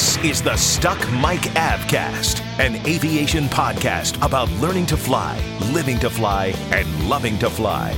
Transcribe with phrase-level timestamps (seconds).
[0.00, 5.38] This is the Stuck Mic AvCast, an aviation podcast about learning to fly,
[5.74, 7.92] living to fly, and loving to fly.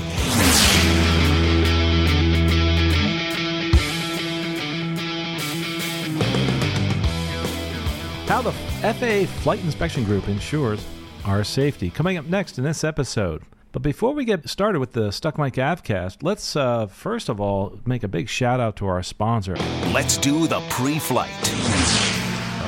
[8.27, 10.85] How the FAA Flight Inspection Group ensures
[11.25, 11.89] our safety.
[11.89, 13.43] Coming up next in this episode.
[13.73, 17.81] But before we get started with the Stuck Mic AvCast, let's uh, first of all
[17.87, 19.57] make a big shout out to our sponsor.
[19.95, 22.12] Let's do the pre flight.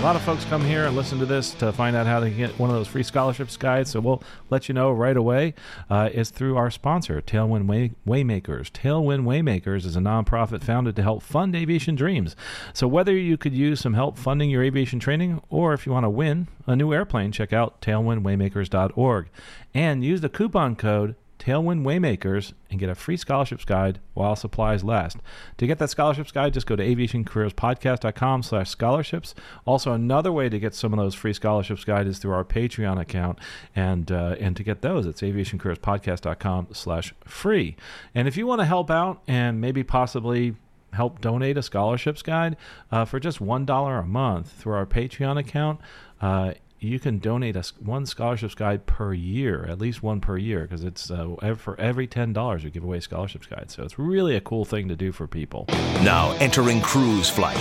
[0.05, 2.59] Lot of folks come here and listen to this to find out how to get
[2.59, 3.91] one of those free scholarships guides.
[3.91, 5.55] So we'll let you know right away.
[5.89, 8.71] Uh, it's through our sponsor, Tailwind Way- Waymakers.
[8.71, 12.37] Tailwind Waymakers is a nonprofit founded to help fund aviation dreams.
[12.75, 16.05] So whether you could use some help funding your aviation training or if you want
[16.05, 19.31] to win a new airplane, check out tailwindwaymakers.org
[19.73, 24.85] and use the coupon code Tailwind Waymakers and get a free scholarships guide while supplies
[24.85, 25.19] last.
[25.59, 29.35] To get that scholarships guide, just go to aviationcareerspodcast.com slash scholarships.
[29.67, 33.01] Also, another way to get some of those free scholarships guide is through our Patreon
[33.01, 33.39] account.
[33.75, 37.77] And uh, and to get those, it's aviationcareerspodcast.com slash free.
[38.15, 40.57] And if you want to help out and maybe possibly
[40.95, 42.57] help donate a scholarships guide
[42.91, 45.81] uh, for just $1 a month through our Patreon account,
[46.21, 46.55] uh,
[46.85, 50.85] you can donate us one scholarships guide per year, at least one per year, because
[50.85, 53.71] it's uh, for every ten dollars we give away scholarships guide.
[53.71, 55.65] So it's really a cool thing to do for people.
[56.03, 57.57] Now entering cruise flight.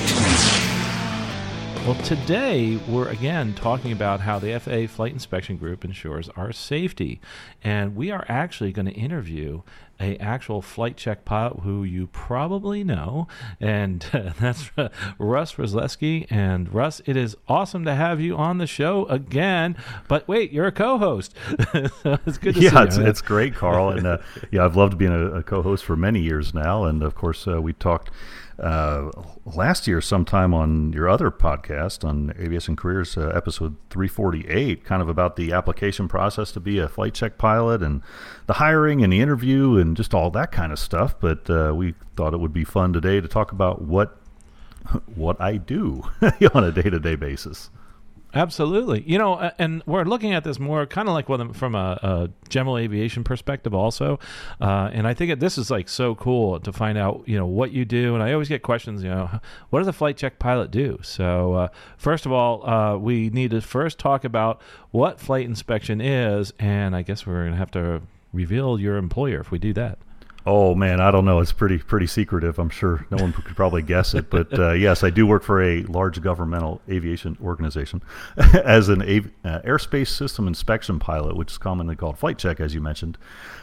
[1.85, 7.19] Well, today we're again talking about how the FAA Flight Inspection Group ensures our safety,
[7.61, 9.63] and we are actually going to interview
[10.03, 13.27] a actual flight check pilot who you probably know,
[13.59, 14.69] and uh, that's
[15.17, 16.27] Russ Roslewski.
[16.29, 19.75] And Russ, it is awesome to have you on the show again.
[20.07, 21.33] But wait, you're a co-host.
[21.71, 22.87] so it's good to see yeah, you.
[22.87, 24.17] it's, it's great, Carl, and uh,
[24.51, 27.61] yeah, I've loved being a, a co-host for many years now, and of course, uh,
[27.61, 28.11] we talked
[28.63, 29.11] uh,
[29.45, 35.09] last year sometime on your other podcast on Aviation Careers, uh, episode 348, kind of
[35.09, 38.01] about the application process to be a flight check pilot and
[38.47, 41.19] the hiring and the interview and just all that kind of stuff.
[41.19, 44.17] But uh, we thought it would be fun today to talk about what
[45.15, 46.03] what I do
[46.53, 47.69] on a day-to-day basis.
[48.35, 49.03] Absolutely.
[49.05, 52.77] You know, and we're looking at this more kind of like from a, a general
[52.77, 54.19] aviation perspective also.
[54.59, 57.71] Uh, and I think this is like so cool to find out, you know, what
[57.71, 58.15] you do.
[58.15, 59.29] And I always get questions, you know,
[59.69, 60.99] what does a flight check pilot do?
[61.03, 61.67] So, uh,
[61.97, 66.53] first of all, uh, we need to first talk about what flight inspection is.
[66.57, 68.01] And I guess we're going to have to
[68.31, 69.99] reveal your employer if we do that.
[70.45, 71.39] Oh man, I don't know.
[71.39, 72.59] It's pretty pretty secretive.
[72.59, 75.63] I'm sure no one could probably guess it, but uh, yes, I do work for
[75.63, 78.01] a large governmental aviation organization
[78.37, 82.75] as an av- uh, airspace system inspection pilot, which is commonly called flight check, as
[82.75, 83.17] you mentioned.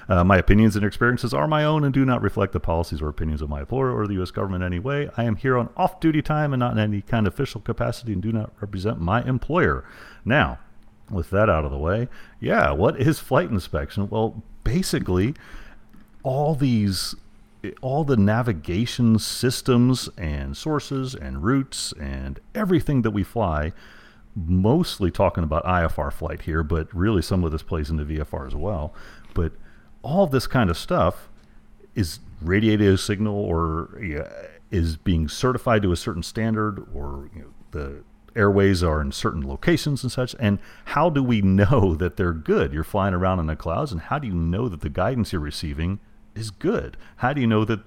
[0.08, 3.08] Uh, my opinions and experiences are my own and do not reflect the policies or
[3.08, 4.30] opinions of my employer or the U.S.
[4.30, 5.10] government in any way.
[5.18, 8.22] I am here on off-duty time and not in any kind of official capacity, and
[8.22, 9.84] do not represent my employer.
[10.24, 10.58] Now,
[11.10, 12.08] with that out of the way,
[12.40, 14.08] yeah, what is flight inspection?
[14.08, 15.34] Well, basically
[16.22, 17.14] all these
[17.82, 23.72] all the navigation systems and sources and routes and everything that we fly
[24.34, 28.54] mostly talking about IFR flight here but really some of this plays into VFR as
[28.54, 28.94] well.
[29.34, 29.52] But
[30.02, 31.28] all this kind of stuff
[31.94, 34.30] is radio signal or yeah,
[34.70, 38.04] is being certified to a certain standard or you know, the
[38.36, 40.34] airways are in certain locations and such.
[40.38, 42.72] And how do we know that they're good?
[42.72, 45.40] You're flying around in the clouds and how do you know that the guidance you're
[45.40, 46.00] receiving
[46.40, 47.80] is good how do you know that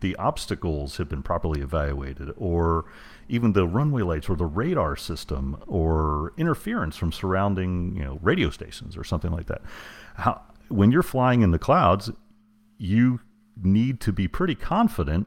[0.00, 2.84] the obstacles have been properly evaluated or
[3.28, 8.50] even the runway lights or the radar system or interference from surrounding you know radio
[8.50, 9.62] stations or something like that
[10.16, 12.10] how when you're flying in the clouds
[12.78, 13.20] you
[13.62, 15.26] need to be pretty confident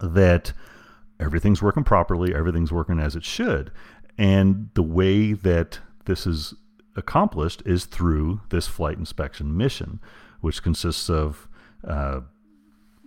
[0.00, 0.52] that
[1.20, 3.70] everything's working properly, everything's working as it should.
[4.18, 6.54] And the way that this is
[6.96, 10.00] accomplished is through this flight inspection mission,
[10.40, 11.48] which consists of
[11.86, 12.20] uh,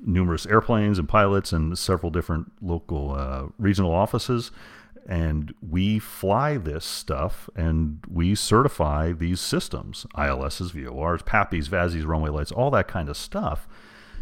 [0.05, 4.51] numerous airplanes and pilots and several different local uh, regional offices.
[5.07, 12.29] And we fly this stuff and we certify these systems ILSs, VORs, PAPIs, VASIs, runway
[12.29, 13.67] lights, all that kind of stuff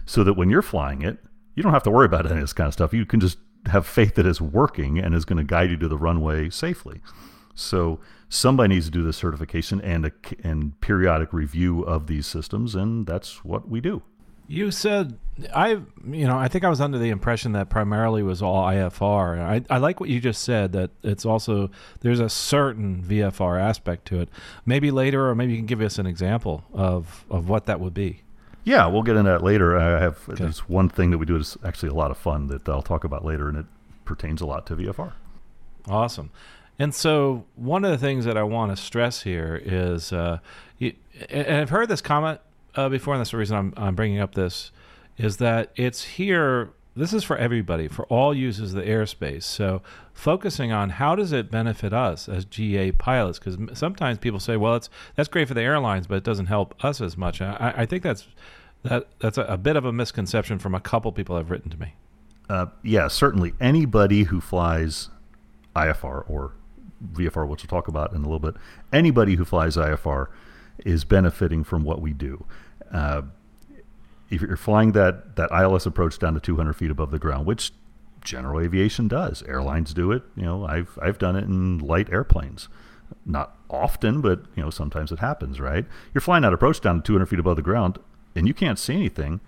[0.05, 1.17] so that when you're flying it,
[1.55, 2.93] you don't have to worry about any of this kind of stuff.
[2.93, 5.87] You can just have faith that it's working and is going to guide you to
[5.87, 7.01] the runway safely.
[7.55, 7.99] So
[8.29, 10.11] somebody needs to do the certification and a
[10.43, 14.03] and periodic review of these systems, and that's what we do.
[14.47, 15.17] You said
[15.53, 19.39] I, you know, I think I was under the impression that primarily was all IFR.
[19.39, 21.69] I, I like what you just said that it's also
[21.99, 24.29] there's a certain VFR aspect to it.
[24.65, 27.93] Maybe later, or maybe you can give us an example of of what that would
[27.93, 28.21] be.
[28.63, 29.77] Yeah, we'll get into that later.
[29.77, 30.43] I have okay.
[30.43, 33.03] there's one thing that we do is actually a lot of fun that I'll talk
[33.03, 33.65] about later, and it
[34.05, 35.13] pertains a lot to VFR.
[35.87, 36.31] Awesome.
[36.79, 40.39] And so one of the things that I want to stress here is, uh,
[40.77, 40.93] you,
[41.29, 42.41] and I've heard this comment
[42.75, 44.71] uh, before, and that's the reason I'm, I'm bringing up this,
[45.17, 46.71] is that it's here.
[46.95, 49.43] This is for everybody, for all users of the airspace.
[49.43, 49.81] So
[50.13, 53.37] focusing on how does it benefit us as GA pilots?
[53.37, 56.73] Because sometimes people say, well, it's that's great for the airlines, but it doesn't help
[56.83, 57.41] us as much.
[57.41, 58.27] I, I think that's
[58.83, 61.79] that that's a, a, bit of a misconception from a couple people have written to
[61.79, 61.95] me.
[62.49, 65.09] Uh, yeah, certainly anybody who flies
[65.75, 66.53] IFR or
[67.13, 68.55] VFR, which we'll talk about in a little bit,
[68.93, 70.27] anybody who flies IFR
[70.79, 72.45] is benefiting from what we do.
[72.95, 73.23] Uh,
[74.29, 77.71] if you're flying that, that ILS approach down to 200 feet above the ground, which
[78.23, 80.23] general aviation does, airlines do it.
[80.35, 82.69] You know, I've I've done it in light airplanes,
[83.25, 85.59] not often, but you know sometimes it happens.
[85.59, 85.85] Right?
[86.13, 87.99] You're flying that approach down to 200 feet above the ground,
[88.33, 89.41] and you can't see anything.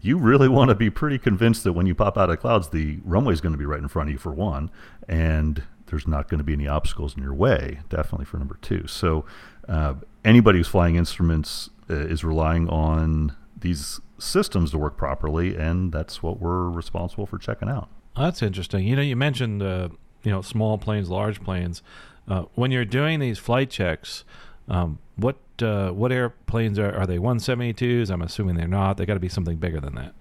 [0.00, 3.00] You really want to be pretty convinced that when you pop out of clouds, the
[3.02, 4.70] runway is going to be right in front of you for one,
[5.08, 8.86] and there's not going to be any obstacles in your way, definitely for number two.
[8.86, 9.24] So
[9.68, 9.94] uh,
[10.24, 16.22] anybody who's flying instruments uh, is relying on these systems to work properly, and that's
[16.22, 17.88] what we're responsible for checking out.
[18.16, 18.86] That's interesting.
[18.86, 19.88] You know, you mentioned uh,
[20.22, 21.82] you know small planes, large planes.
[22.26, 24.24] Uh, when you're doing these flight checks,
[24.68, 27.18] um, what uh, what airplanes are, are they?
[27.18, 28.10] 172s?
[28.10, 28.96] I'm assuming they're not.
[28.96, 30.14] They got to be something bigger than that.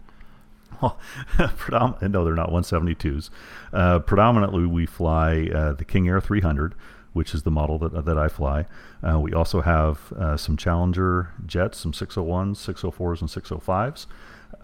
[0.81, 0.99] Well,
[1.41, 3.29] no, they're not 172s.
[3.73, 6.75] Uh, predominantly, we fly uh, the King Air 300,
[7.17, 8.65] which is the model that, that I fly.
[9.03, 14.05] Uh, we also have uh, some Challenger jets, some 601s, 604s, and 605s.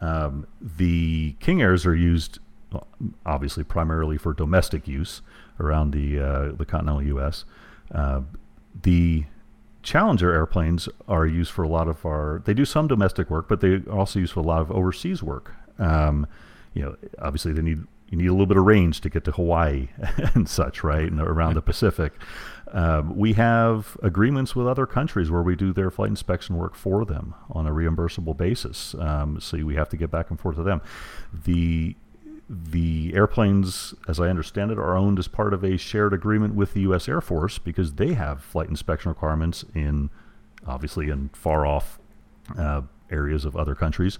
[0.02, 2.38] Um, the King Airs are used,
[3.26, 5.22] obviously, primarily for domestic use
[5.60, 7.46] around the uh, the continental U.S.
[7.92, 8.22] Uh,
[8.84, 9.26] the
[9.82, 12.44] Challenger airplanes are used for a lot of our.
[12.46, 15.56] They do some domestic work, but they also use for a lot of overseas work.
[15.80, 16.28] Um,
[16.74, 17.80] you know, obviously they need
[18.10, 19.90] you need a little bit of range to get to Hawaii
[20.36, 22.14] and such, right, and around the Pacific.
[22.72, 27.06] Um, we have agreements with other countries where we do their flight inspection work for
[27.06, 28.96] them on a reimbursable basis.
[28.98, 30.82] Um, so we have to get back and forth to them.
[31.32, 31.96] The
[32.50, 36.74] the airplanes, as I understand it, are owned as part of a shared agreement with
[36.74, 37.08] the U.S.
[37.08, 40.10] Air Force because they have flight inspection requirements in,
[40.68, 42.00] obviously, in far off
[42.58, 44.20] uh, areas of other countries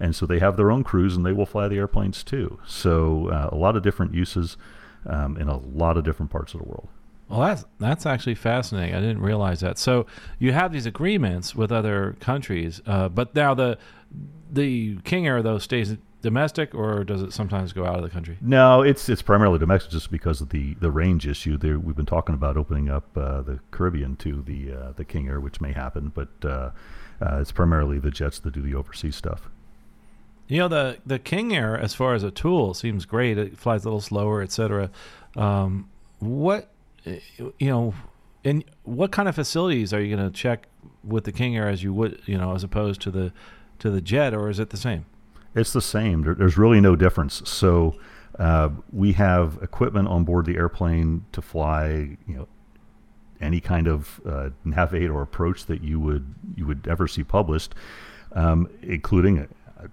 [0.00, 2.58] and so they have their own crews and they will fly the airplanes too.
[2.66, 4.56] So uh, a lot of different uses
[5.06, 6.88] um, in a lot of different parts of the world.
[7.28, 8.94] Well, that's that's actually fascinating.
[8.94, 9.78] I didn't realize that.
[9.78, 10.06] So
[10.40, 13.78] you have these agreements with other countries, uh, but now the
[14.50, 18.36] the King Air though stays domestic, or does it sometimes go out of the country?
[18.40, 21.56] No, it's it's primarily domestic, just because of the the range issue.
[21.56, 25.28] There, we've been talking about opening up uh, the Caribbean to the uh, the King
[25.28, 26.70] Air, which may happen, but uh,
[27.20, 29.48] uh, it's primarily the jets that do the overseas stuff.
[30.50, 33.38] You know the the King Air, as far as a tool, seems great.
[33.38, 34.90] It flies a little slower, etc.
[35.36, 35.88] Um,
[36.18, 36.70] what
[37.04, 37.94] you know,
[38.44, 40.66] in what kind of facilities are you going to check
[41.04, 43.32] with the King Air as you would, you know, as opposed to the
[43.78, 45.06] to the jet, or is it the same?
[45.54, 46.22] It's the same.
[46.22, 47.48] There, there's really no difference.
[47.48, 47.96] So
[48.38, 52.48] uh, we have equipment on board the airplane to fly, you know,
[53.40, 57.74] any kind of uh, navigate or approach that you would you would ever see published,
[58.32, 59.48] um, including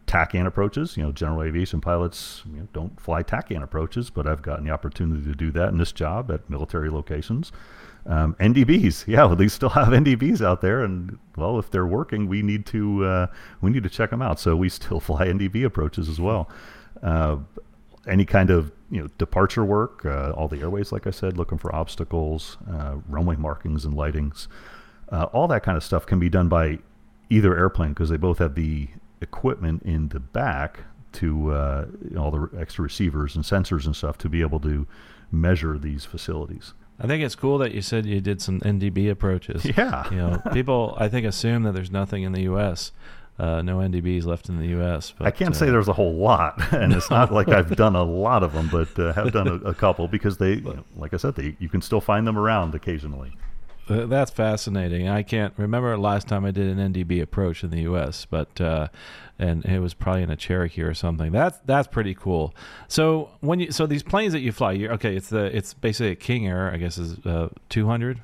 [0.06, 0.98] TACAN approaches.
[0.98, 4.72] You know, general aviation pilots you know, don't fly TACAN approaches, but I've gotten the
[4.72, 7.51] opportunity to do that in this job at military locations.
[8.06, 12.27] Um, NDBs, yeah, well, they still have NDBs out there, and well, if they're working,
[12.27, 13.27] we need to uh,
[13.62, 14.39] we need to check them out.
[14.39, 16.50] So we still fly NDB approaches as well.
[17.03, 17.38] Uh,
[18.08, 21.58] any kind of you know departure work, uh, all the airways, like I said, looking
[21.58, 24.48] for obstacles, uh, runway markings and lightings,
[25.12, 26.79] uh, all that kind of stuff can be done by
[27.29, 28.88] either airplane because they both have the
[29.21, 30.81] equipment in the back
[31.13, 31.86] to uh,
[32.17, 34.86] all the extra receivers and sensors and stuff to be able to
[35.31, 36.74] measure these facilities.
[37.00, 39.65] I think it's cool that you said you did some NDB approaches.
[39.77, 42.91] Yeah, you know, people I think assume that there's nothing in the U.S.
[43.38, 45.13] Uh, no NDBs left in the U.S.
[45.15, 46.97] But, I can't uh, say there's a whole lot, and no.
[46.97, 49.74] it's not like I've done a lot of them, but uh, have done a, a
[49.75, 52.74] couple because they, you know, like I said, they, you can still find them around
[52.74, 53.33] occasionally.
[53.89, 55.08] Uh, That's fascinating.
[55.08, 58.88] I can't remember last time I did an NDB approach in the U.S., but uh,
[59.39, 61.32] and it was probably in a Cherokee or something.
[61.32, 62.53] That's that's pretty cool.
[62.88, 65.15] So when you so these planes that you fly, you're okay.
[65.15, 68.22] It's the it's basically a King Air, I guess is uh, 200,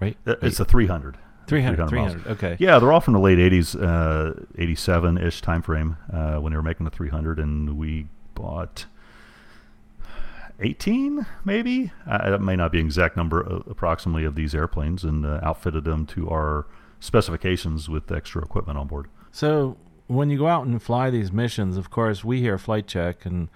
[0.00, 0.16] right?
[0.26, 1.18] Uh, It's a 300.
[1.46, 2.26] 300, 300 300.
[2.38, 2.56] Okay.
[2.58, 6.56] Yeah, they're all from the late 80s, uh, 87 ish time frame uh, when they
[6.56, 8.86] were making the 300, and we bought
[10.60, 11.92] 18, maybe.
[12.06, 15.40] Uh, that may not be an exact number uh, approximately of these airplanes, and uh,
[15.42, 16.66] outfitted them to our
[17.00, 19.08] specifications with extra equipment on board.
[19.30, 23.26] So when you go out and fly these missions, of course, we hear flight check,
[23.26, 23.48] and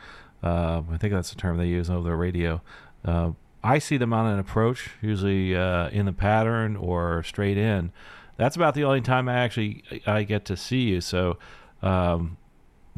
[0.42, 2.60] uh, I think that's the term they use over the radio.
[3.04, 7.92] Uh, I see them on an approach, usually uh, in the pattern or straight in.
[8.36, 11.00] That's about the only time I actually I get to see you.
[11.00, 11.38] So,
[11.82, 12.36] um,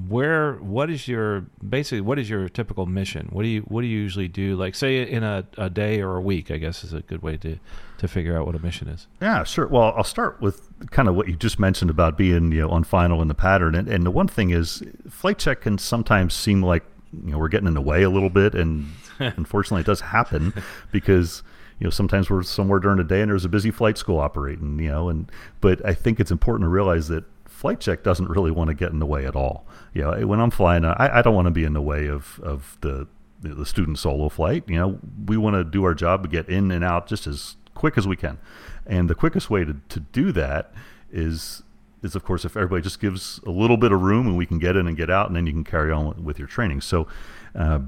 [0.08, 3.28] where what is your basically what is your typical mission?
[3.32, 4.56] What do you what do you usually do?
[4.56, 7.36] Like say in a, a day or a week, I guess is a good way
[7.38, 7.58] to
[7.98, 9.06] to figure out what a mission is.
[9.20, 9.66] Yeah, sure.
[9.66, 12.84] Well, I'll start with kind of what you just mentioned about being you know on
[12.84, 16.62] final in the pattern, and, and the one thing is, flight check can sometimes seem
[16.62, 20.00] like you know we're getting in the way a little bit, and unfortunately, it does
[20.00, 20.54] happen
[20.92, 21.42] because
[21.78, 24.78] you know sometimes we're somewhere during the day and there's a busy flight school operating,
[24.78, 25.30] you know, and
[25.60, 27.24] but I think it's important to realize that
[27.60, 29.66] flight check doesn't really want to get in the way at all.
[29.92, 32.40] You know, when I'm flying, I, I don't want to be in the way of
[32.42, 33.06] of the
[33.42, 34.64] the student solo flight.
[34.66, 37.56] You know, we want to do our job to get in and out just as
[37.74, 38.38] quick as we can.
[38.86, 40.72] And the quickest way to, to do that
[41.12, 41.62] is
[42.02, 44.58] is of course if everybody just gives a little bit of room and we can
[44.58, 46.80] get in and get out and then you can carry on with, with your training.
[46.80, 47.06] So
[47.54, 47.80] uh,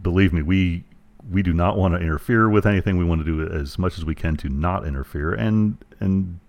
[0.00, 0.84] believe me, we
[1.30, 2.96] we do not want to interfere with anything.
[2.96, 6.40] We want to do as much as we can to not interfere and and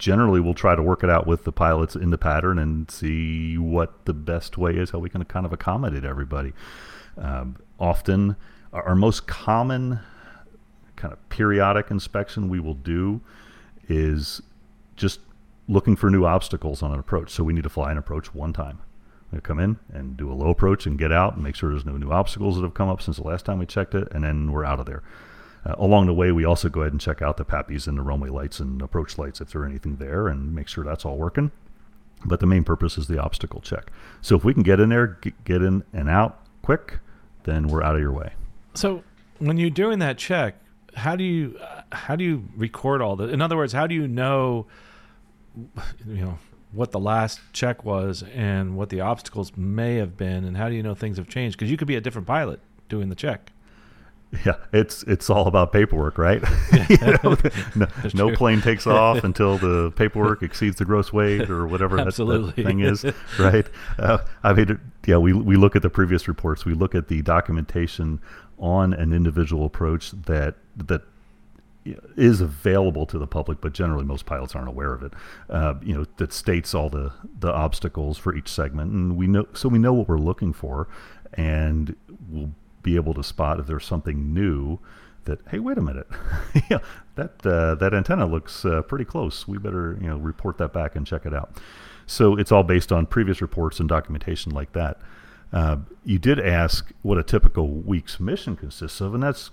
[0.00, 3.58] generally we'll try to work it out with the pilots in the pattern and see
[3.58, 6.54] what the best way is, how we can kind of accommodate everybody.
[7.18, 8.34] Um, often,
[8.72, 10.00] our most common
[10.96, 13.20] kind of periodic inspection we will do
[13.88, 14.40] is
[14.96, 15.20] just
[15.68, 17.30] looking for new obstacles on an approach.
[17.30, 18.78] So we need to fly an approach one time.
[19.42, 21.96] Come in and do a low approach and get out and make sure there's no
[21.96, 24.50] new obstacles that have come up since the last time we checked it, and then
[24.50, 25.04] we're out of there.
[25.64, 28.02] Uh, along the way, we also go ahead and check out the PAPIs and the
[28.02, 31.18] runway lights and approach lights if there are anything there and make sure that's all
[31.18, 31.50] working.
[32.24, 33.90] But the main purpose is the obstacle check.
[34.20, 36.98] So if we can get in there, get, in and out quick,
[37.44, 38.32] then we're out of your way.
[38.74, 39.02] So
[39.38, 40.56] when you're doing that check,
[40.94, 41.58] how do you
[41.92, 43.30] how do you record all that?
[43.30, 44.66] In other words, how do you know
[46.06, 46.38] you know
[46.72, 50.74] what the last check was and what the obstacles may have been, and how do
[50.74, 51.56] you know things have changed?
[51.58, 53.52] Because you could be a different pilot doing the check.
[54.46, 56.42] Yeah, it's it's all about paperwork, right?
[56.88, 57.36] You know,
[57.74, 62.14] no, no plane takes off until the paperwork exceeds the gross weight or whatever that,
[62.14, 63.04] that thing is,
[63.38, 63.66] right?
[63.98, 67.22] Uh, I mean, yeah, we we look at the previous reports, we look at the
[67.22, 68.20] documentation
[68.58, 71.02] on an individual approach that that
[72.16, 75.12] is available to the public, but generally most pilots aren't aware of it.
[75.48, 79.46] Uh, you know, that states all the the obstacles for each segment, and we know
[79.54, 80.88] so we know what we're looking for,
[81.34, 81.96] and
[82.28, 82.50] we'll
[82.82, 84.78] be able to spot if there's something new
[85.24, 86.06] that hey, wait a minute,
[86.70, 86.78] yeah,
[87.14, 89.46] that uh, that antenna looks uh, pretty close.
[89.46, 91.60] We better you know report that back and check it out.
[92.06, 94.98] So it's all based on previous reports and documentation like that.
[95.52, 99.50] Uh, you did ask what a typical week's mission consists of, and that's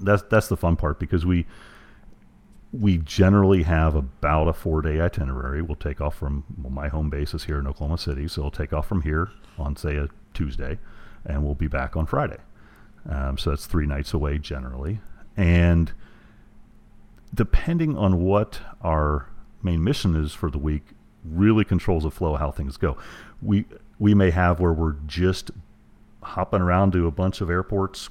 [0.00, 1.46] that's that's the fun part because we
[2.72, 5.62] we generally have about a four day itinerary.
[5.62, 8.50] We'll take off from well, my home base is here in Oklahoma City, so we'll
[8.50, 10.78] take off from here on say a Tuesday,
[11.24, 12.38] and we'll be back on Friday.
[13.08, 15.00] Um, so that's three nights away generally,
[15.36, 15.92] and
[17.34, 19.28] depending on what our
[19.62, 20.82] main mission is for the week,
[21.24, 22.96] really controls the flow how things go.
[23.42, 23.64] We
[23.98, 25.50] we may have where we're just
[26.22, 28.10] hopping around to a bunch of airports,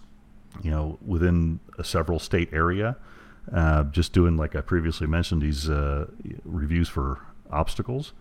[0.63, 2.98] you know, within a several state area,
[3.53, 6.08] uh, just doing like I previously mentioned these uh,
[6.44, 7.20] reviews for
[7.51, 8.13] obstacles,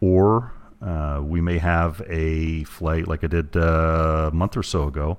[0.00, 4.86] or uh, we may have a flight like I did uh, a month or so
[4.86, 5.18] ago,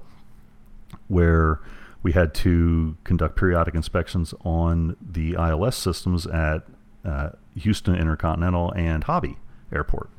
[1.14, 1.60] where
[2.02, 6.64] we had to conduct periodic inspections on the ILS systems at
[7.06, 9.38] uh, Houston Intercontinental and Hobby
[9.72, 10.10] Airport.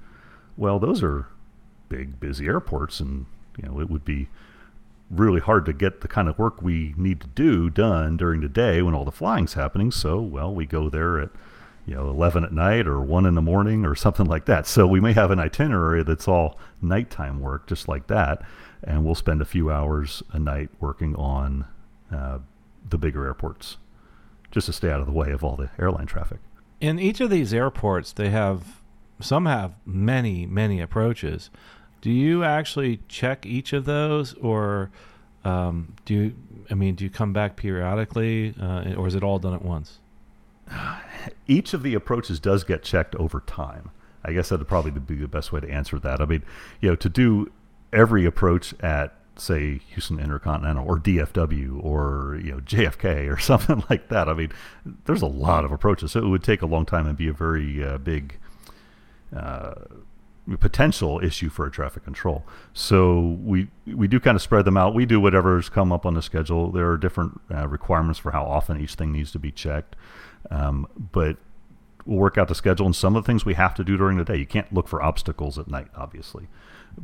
[0.56, 1.26] Well, those are
[1.88, 3.26] big, busy airports, and
[3.58, 4.28] you know it would be
[5.10, 8.48] really hard to get the kind of work we need to do done during the
[8.48, 9.90] day when all the flying's happening.
[9.90, 11.30] So, well, we go there at
[11.86, 14.66] you know 11 at night or 1 in the morning or something like that.
[14.66, 18.42] So we may have an itinerary that's all nighttime work, just like that,
[18.86, 21.66] and we'll spend a few hours a night working on
[22.12, 22.38] uh,
[22.88, 23.76] the bigger airports,
[24.50, 26.38] just to stay out of the way of all the airline traffic.
[26.80, 28.80] In each of these airports, they have
[29.20, 31.50] some have many many approaches.
[32.00, 34.90] Do you actually check each of those, or
[35.44, 36.34] Um, do you?
[36.70, 39.98] I mean, do you come back periodically, uh, or is it all done at once?
[41.46, 43.90] Each of the approaches does get checked over time.
[44.24, 46.22] I guess that'd probably be the best way to answer that.
[46.22, 46.42] I mean,
[46.80, 47.52] you know, to do
[47.94, 54.08] every approach at say Houston Intercontinental or DFW or you know JFK or something like
[54.08, 54.28] that.
[54.28, 54.52] I mean,
[55.04, 57.32] there's a lot of approaches, so it would take a long time and be a
[57.32, 58.38] very uh, big
[59.34, 59.74] uh,
[60.60, 62.44] potential issue for a traffic control.
[62.72, 64.94] So we we do kind of spread them out.
[64.94, 66.70] We do whatever's come up on the schedule.
[66.70, 69.96] There are different uh, requirements for how often each thing needs to be checked,
[70.50, 71.36] um, but
[72.06, 72.86] we'll work out the schedule.
[72.86, 74.36] And some of the things we have to do during the day.
[74.36, 76.48] You can't look for obstacles at night, obviously,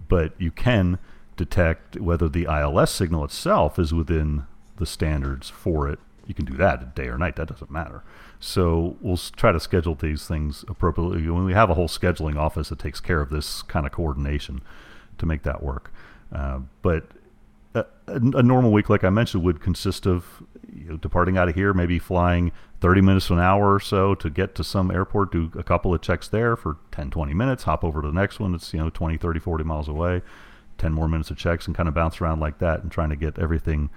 [0.09, 0.99] but you can
[1.37, 5.99] detect whether the ILS signal itself is within the standards for it.
[6.27, 7.37] You can do that day or night.
[7.37, 8.03] That doesn't matter.
[8.39, 11.29] So we'll try to schedule these things appropriately.
[11.29, 14.63] When we have a whole scheduling office that takes care of this kind of coordination
[15.19, 15.93] to make that work.
[16.33, 17.11] Uh, but
[17.75, 20.43] a, a, normal week, like I mentioned, would consist of
[20.81, 24.15] you know, departing out of here, maybe flying 30 minutes to an hour or so
[24.15, 27.65] to get to some airport, do a couple of checks there for 10, 20 minutes,
[27.65, 30.23] hop over to the next one that's, you know, 20, 30, 40 miles away,
[30.79, 33.17] 10 more minutes of checks and kind of bounce around like that and trying to
[33.17, 33.91] get everything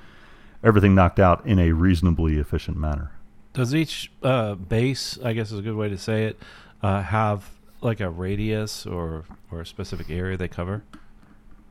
[0.63, 3.11] everything knocked out in a reasonably efficient manner.
[3.51, 6.39] Does each uh, base, I guess is a good way to say it,
[6.81, 7.49] uh, have
[7.81, 10.83] like a radius or or a specific area they cover?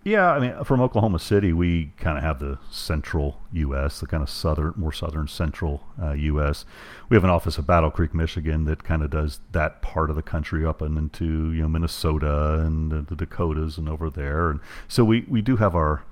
[0.04, 4.21] Yeah, I mean, from Oklahoma City, we kind of have the central U.S., the kind
[4.21, 6.64] of southern, more southern central uh, U.S.
[7.09, 10.16] We have an office of Battle Creek, Michigan, that kind of does that part of
[10.16, 14.50] the country up and into you know Minnesota and the, the Dakotas and over there,
[14.50, 16.02] and so we we do have our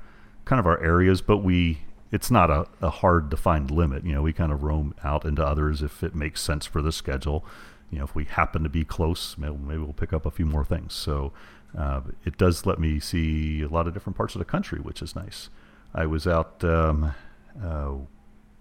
[0.44, 1.80] kind of our areas, but we
[2.12, 4.04] it's not a, a hard defined limit.
[4.04, 6.92] You know, we kind of roam out into others if it makes sense for the
[6.92, 7.44] schedule.
[7.90, 10.46] You know, if we happen to be close, maybe, maybe we'll pick up a few
[10.46, 10.94] more things.
[10.94, 11.32] So
[11.76, 15.02] uh, it does let me see a lot of different parts of the country, which
[15.02, 15.48] is nice.
[15.94, 17.14] I was out um,
[17.62, 17.92] uh,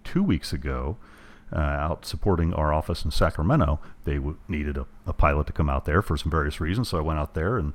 [0.04, 0.96] two weeks ago.
[1.52, 3.80] Uh, out supporting our office in Sacramento.
[4.04, 6.98] They w- needed a, a, pilot to come out there for some various reasons, so
[6.98, 7.72] I went out there and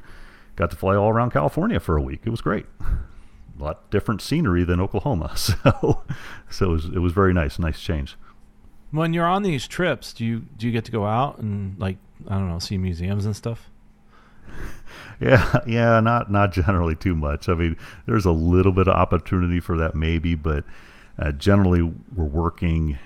[0.56, 2.22] got to fly all around California for a week.
[2.24, 2.68] It was great.
[2.80, 6.04] A lot different scenery than Oklahoma, so
[6.50, 8.16] so it was, it was very nice, nice change.
[8.92, 11.98] When you're on these trips, do you do you get to go out and like
[12.30, 13.70] I don't know, see museums and stuff?
[15.22, 17.48] Yeah, yeah, not not generally too much.
[17.48, 20.66] I mean, there's a little bit of opportunity for that maybe, but
[21.18, 22.98] uh, generally we're working,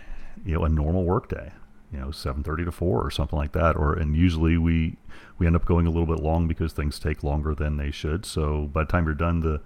[0.43, 1.51] you know, a normal workday,
[1.93, 4.97] you know, 7:30 to 4 or something like that, or and usually we
[5.37, 8.25] we end up going a little bit long because things take longer than they should.
[8.25, 9.61] So by the time you're done the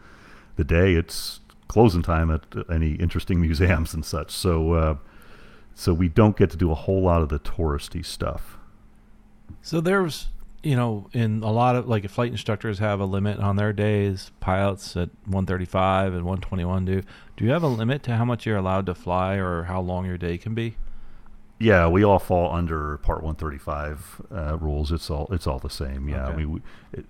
[0.57, 4.31] the day, it's closing time at any interesting museums and such.
[4.31, 4.95] So uh,
[5.73, 8.57] so we don't get to do a whole lot of the touristy stuff.
[9.61, 10.27] So there's
[10.63, 14.31] you know, in a lot of like flight instructors have a limit on their days.
[14.39, 17.01] Pilots at 135 and 121 do.
[17.35, 20.05] Do you have a limit to how much you're allowed to fly or how long
[20.05, 20.77] your day can be?
[21.59, 24.91] Yeah, we all fall under Part 135 uh, rules.
[24.91, 26.07] It's all it's all the same.
[26.09, 26.37] Yeah, okay.
[26.37, 26.61] we, we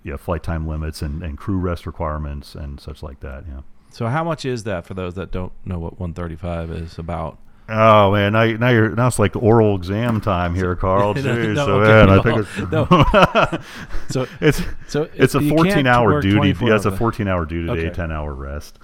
[0.04, 3.46] yeah flight time limits and, and crew rest requirements and such like that.
[3.48, 3.62] Yeah.
[3.92, 7.38] So how much is that for those that don't know what 135 is about?
[7.69, 11.13] Oh man, now, now you're now it's like oral exam time here, Carl.
[11.15, 13.60] Jeez, no, so okay, man, no, I think it's no.
[14.10, 16.54] so it's so it's a 14 hour duty.
[16.65, 17.84] Yeah, it's a 14 hour duty okay.
[17.84, 18.80] day, 10 hour rest.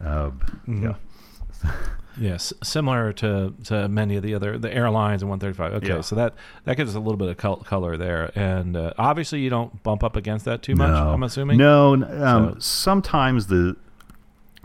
[0.00, 0.30] Uh,
[0.66, 0.84] mm-hmm.
[0.84, 0.94] Yeah.
[2.20, 5.84] Yes, similar to, to many of the other the airlines and 135.
[5.84, 6.00] Okay, yeah.
[6.00, 9.50] so that that gives us a little bit of color there, and uh, obviously you
[9.50, 10.90] don't bump up against that too much.
[10.90, 11.12] No.
[11.12, 11.58] I'm assuming.
[11.58, 12.56] No, um, so.
[12.58, 13.76] sometimes the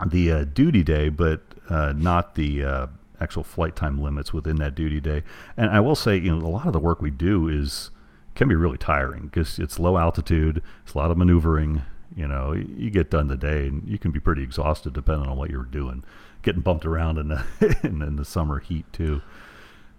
[0.04, 2.86] the uh, duty day, but uh, not the uh,
[3.20, 5.22] actual flight time limits within that duty day.
[5.56, 7.90] And I will say, you know, a lot of the work we do is
[8.34, 11.82] can be really tiring because it's low altitude, it's a lot of maneuvering.
[12.16, 15.36] You know, you get done the day and you can be pretty exhausted depending on
[15.36, 16.04] what you're doing.
[16.42, 17.44] Getting bumped around in the
[17.82, 19.22] in, in the summer heat too.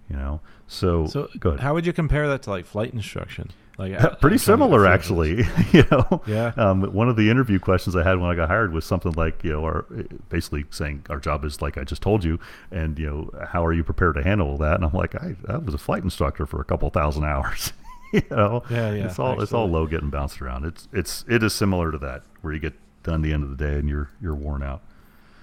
[0.09, 3.51] You know, so so how would you compare that to like flight instruction?
[3.77, 5.43] Like pretty similar, actually.
[5.73, 6.53] you know, yeah.
[6.55, 9.43] Um, one of the interview questions I had when I got hired was something like,
[9.43, 9.85] you know, our
[10.29, 12.39] basically saying our job is like I just told you,
[12.71, 14.75] and you know, how are you prepared to handle that?
[14.75, 17.73] And I'm like, I, I was a flight instructor for a couple thousand hours.
[18.13, 19.05] you know, yeah, yeah.
[19.05, 19.43] It's all absolutely.
[19.43, 20.65] it's all low getting bounced around.
[20.65, 23.57] It's it's it is similar to that where you get done the end of the
[23.57, 24.83] day and you're you're worn out.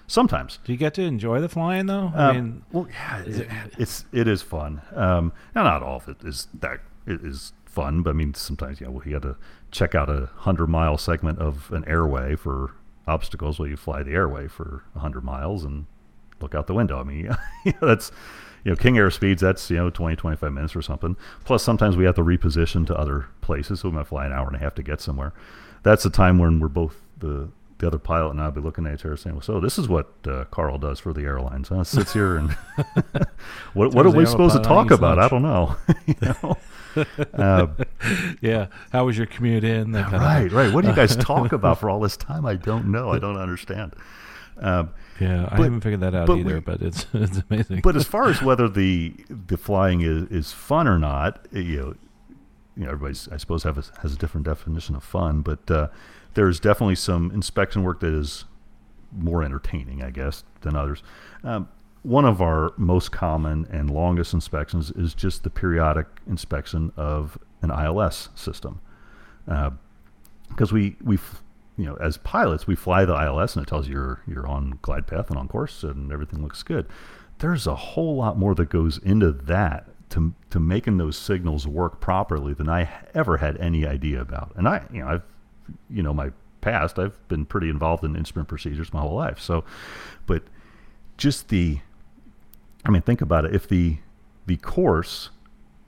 [0.06, 0.58] Sometimes.
[0.64, 2.12] Do you get to enjoy the flying though?
[2.14, 4.82] I um, mean, well, yeah, it, it's it is fun.
[4.94, 8.02] Um, now not all of it is that it is fun.
[8.02, 9.36] But I mean, sometimes you know, you got to
[9.70, 12.74] check out a hundred mile segment of an airway for
[13.06, 13.58] obstacles.
[13.58, 15.86] Well, you fly the airway for a hundred miles and
[16.40, 17.00] look out the window.
[17.00, 17.24] I mean,
[17.64, 18.12] know, that's
[18.64, 21.16] you know, King Air speeds, that's, you know, 20, 25 minutes or something.
[21.44, 23.80] Plus, sometimes we have to reposition to other places.
[23.80, 25.32] So we might fly an hour and a half to get somewhere.
[25.82, 27.48] That's the time when we're both, the
[27.82, 29.88] the other pilot and I'll be looking at each other saying, well, "So this is
[29.88, 31.82] what uh, Carl does for the airlines, huh?
[31.82, 32.52] Sits here and
[33.74, 35.18] what what are we supposed to talk about?
[35.18, 35.76] I don't know."
[36.22, 36.56] know?
[37.34, 37.66] Uh,
[38.40, 38.68] yeah.
[38.92, 39.92] How was your commute in?
[39.92, 40.72] right, right.
[40.72, 42.46] What do you guys talk about for all this time?
[42.46, 43.10] I don't know.
[43.10, 43.94] I don't understand.
[44.58, 47.80] Um, yeah, I haven't figured that out but either, we, but it's it's amazing.
[47.82, 51.94] But as far as whether the the flying is, is fun or not, you know,
[52.76, 55.88] you know, everybody's I suppose have a, has a different definition of fun, but uh,
[56.34, 58.44] there's definitely some inspection work that is
[59.16, 61.02] more entertaining, I guess, than others.
[61.44, 61.68] Um,
[62.02, 67.70] one of our most common and longest inspections is just the periodic inspection of an
[67.70, 68.80] ILS system,
[69.44, 71.18] because uh, we we
[71.76, 74.78] you know as pilots we fly the ILS and it tells you you're you're on
[74.82, 76.86] glide path and on course and everything looks good.
[77.38, 82.00] There's a whole lot more that goes into that to to making those signals work
[82.00, 84.52] properly than I ever had any idea about.
[84.56, 85.22] And I you know I've
[85.90, 89.40] you know my past I've been pretty involved in instrument procedures my whole life.
[89.40, 89.64] So,
[90.26, 90.44] but
[91.16, 91.80] just the
[92.84, 93.54] I mean, think about it.
[93.54, 93.98] If the
[94.46, 95.30] the course,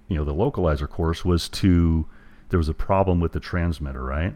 [0.09, 2.07] you know, the localizer course was to
[2.51, 4.35] there was a problem with the transmitter, right?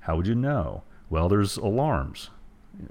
[0.00, 0.82] How would you know?
[1.10, 2.30] Well, there's alarms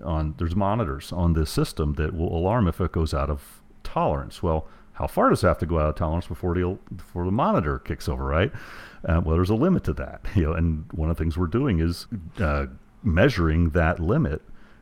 [0.03, 4.43] on there's monitors on the system that will alarm if it goes out of tolerance.
[4.43, 4.67] Well,
[4.97, 7.77] how far does it have to go out of tolerance before the before the monitor
[7.77, 8.51] kicks over, right?
[9.07, 10.53] Uh, well, there's a limit to that, you know.
[10.53, 12.07] And one of the things we're doing is
[12.39, 12.65] uh,
[13.03, 14.41] measuring that limit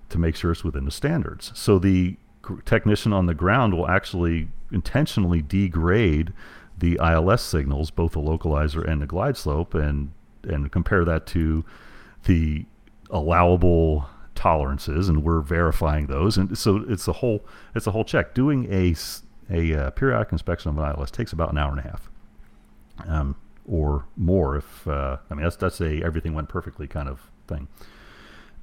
[0.09, 1.51] to make sure it's within the standards.
[1.53, 2.15] So the
[2.63, 6.31] technician on the ground will actually intentionally degrade
[6.77, 10.11] the ILS signals, both the localizer and the glide slope, and
[10.43, 11.65] and compare that to
[12.23, 12.65] the
[13.09, 16.37] allowable tolerances, and we're verifying those.
[16.37, 18.33] And so it's a whole it's a whole check.
[18.33, 18.93] Doing a
[19.49, 22.09] a uh, periodic inspection of an ILS takes about an hour and a half,
[23.07, 24.55] um, or more.
[24.57, 27.67] If uh, I mean that's that's a everything went perfectly kind of thing,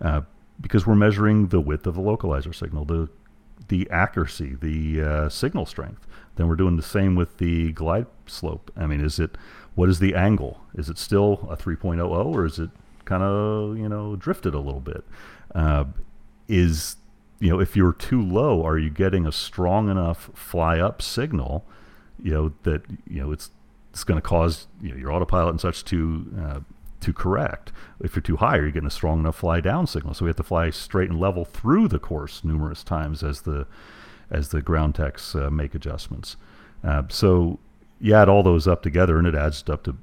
[0.00, 0.22] uh,
[0.60, 3.08] because we're measuring the width of the localizer signal, the
[3.68, 6.06] the accuracy, the uh, signal strength.
[6.36, 8.70] Then we're doing the same with the glide slope.
[8.76, 9.36] I mean, is it
[9.74, 10.60] what is the angle?
[10.74, 12.70] Is it still a 3.00 or is it
[13.04, 15.04] kind of you know drifted a little bit?
[15.54, 15.84] Uh,
[16.48, 16.96] is
[17.42, 21.64] you know if you're too low, are you getting a strong enough fly up signal?
[22.22, 23.50] You know that you know it's
[23.90, 26.60] it's going to cause you know, your autopilot and such to uh,
[27.00, 27.72] to correct.
[27.98, 30.14] If you're too high, are you're getting a strong enough fly down signal.
[30.14, 33.66] So we have to fly straight and level through the course numerous times as the
[34.30, 36.36] as the ground techs uh, make adjustments.
[36.84, 37.58] Uh, so
[38.00, 39.96] you add all those up together, and it adds up to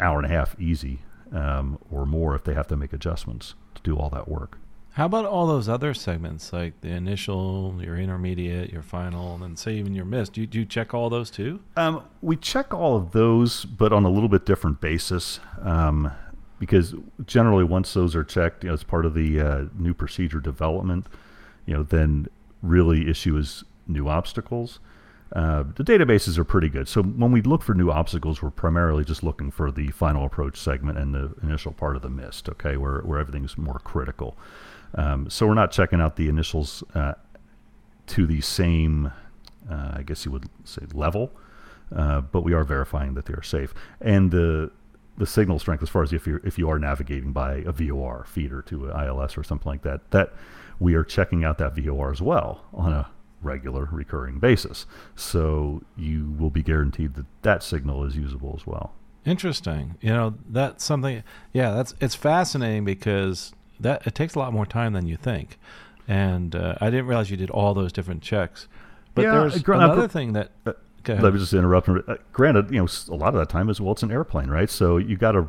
[0.00, 1.00] hour and a half easy
[1.30, 4.58] um, or more if they have to make adjustments to do all that work.
[4.94, 9.56] How about all those other segments, like the initial, your intermediate, your final, and then
[9.56, 10.28] say even your miss?
[10.28, 11.58] Do you, do you check all those too?
[11.76, 15.40] Um, we check all of those, but on a little bit different basis.
[15.62, 16.12] Um,
[16.60, 16.94] because
[17.26, 21.08] generally, once those are checked, you know, as part of the uh, new procedure development,
[21.66, 22.28] you know, then
[22.62, 24.78] really issue is new obstacles.
[25.32, 26.86] Uh, the databases are pretty good.
[26.86, 30.56] So when we look for new obstacles, we're primarily just looking for the final approach
[30.56, 34.36] segment and the initial part of the missed, okay, where, where everything's more critical.
[34.94, 37.14] Um, so we're not checking out the initials uh,
[38.08, 39.12] to the same,
[39.70, 41.32] uh, I guess you would say, level,
[41.94, 43.74] uh, but we are verifying that they are safe.
[44.00, 44.70] And the
[45.16, 48.24] the signal strength, as far as if you if you are navigating by a VOR
[48.26, 50.32] feeder to an ILS or something like that, that
[50.80, 53.08] we are checking out that VOR as well on a
[53.42, 54.86] regular recurring basis.
[55.14, 58.94] So you will be guaranteed that that signal is usable as well.
[59.24, 59.96] Interesting.
[60.00, 64.66] You know, that's something yeah, that's it's fascinating because that it takes a lot more
[64.66, 65.58] time than you think.
[66.06, 68.68] And uh, I didn't realize you did all those different checks.
[69.14, 70.50] But yeah, there's gr- another thing that.
[70.66, 70.72] Uh,
[71.06, 71.88] let me just interrupt.
[71.88, 74.70] Uh, granted, you know, a lot of that time is well, it's an airplane, right?
[74.70, 75.48] So you got to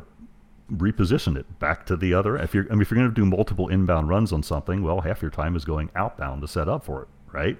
[0.72, 2.36] reposition it back to the other.
[2.36, 5.00] If you're, I mean, if you're going to do multiple inbound runs on something, well,
[5.00, 7.56] half your time is going outbound to set up for it, right?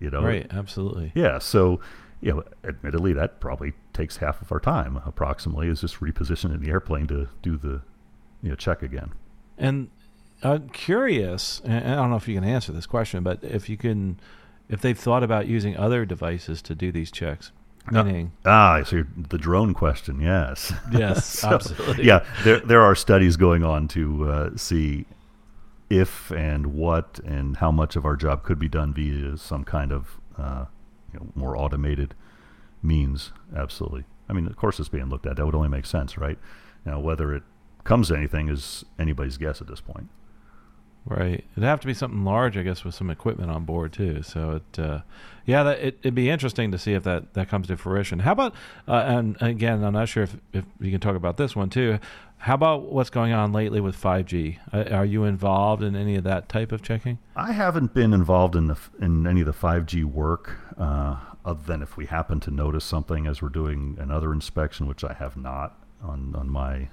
[0.00, 0.46] You know, right?
[0.50, 1.12] Absolutely.
[1.14, 1.38] Yeah.
[1.38, 1.80] So,
[2.20, 6.70] you know, admittedly, that probably takes half of our time, approximately, is just repositioning the
[6.70, 7.82] airplane to do the,
[8.42, 9.12] you know, check again.
[9.58, 9.90] And
[10.42, 13.76] I'm curious, and I don't know if you can answer this question, but if you
[13.76, 14.20] can,
[14.68, 17.52] if they've thought about using other devices to do these checks.
[17.90, 22.04] Meaning, uh, ah, so the drone question, yes, yes, so, absolutely.
[22.04, 25.06] Yeah, there there are studies going on to uh, see
[25.88, 29.92] if and what and how much of our job could be done via some kind
[29.92, 30.64] of uh,
[31.12, 32.14] you know, more automated
[32.82, 33.32] means.
[33.54, 34.04] Absolutely.
[34.28, 35.36] I mean, of course, it's being looked at.
[35.36, 36.38] That would only make sense, right?
[36.84, 37.44] Now, whether it
[37.86, 40.08] comes to anything is anybody's guess at this point.
[41.06, 41.44] Right.
[41.52, 44.22] It'd have to be something large, I guess, with some equipment on board too.
[44.22, 45.00] So it, uh,
[45.44, 48.18] yeah, that, it, would be interesting to see if that, that comes to fruition.
[48.18, 48.54] How about,
[48.88, 52.00] uh, and again, I'm not sure if, if you can talk about this one too.
[52.38, 54.58] How about what's going on lately with 5G?
[54.72, 57.18] Uh, are you involved in any of that type of checking?
[57.36, 61.82] I haven't been involved in the in any of the 5G work, uh, other than
[61.82, 65.78] if we happen to notice something as we're doing another inspection, which I have not
[66.02, 66.88] on on my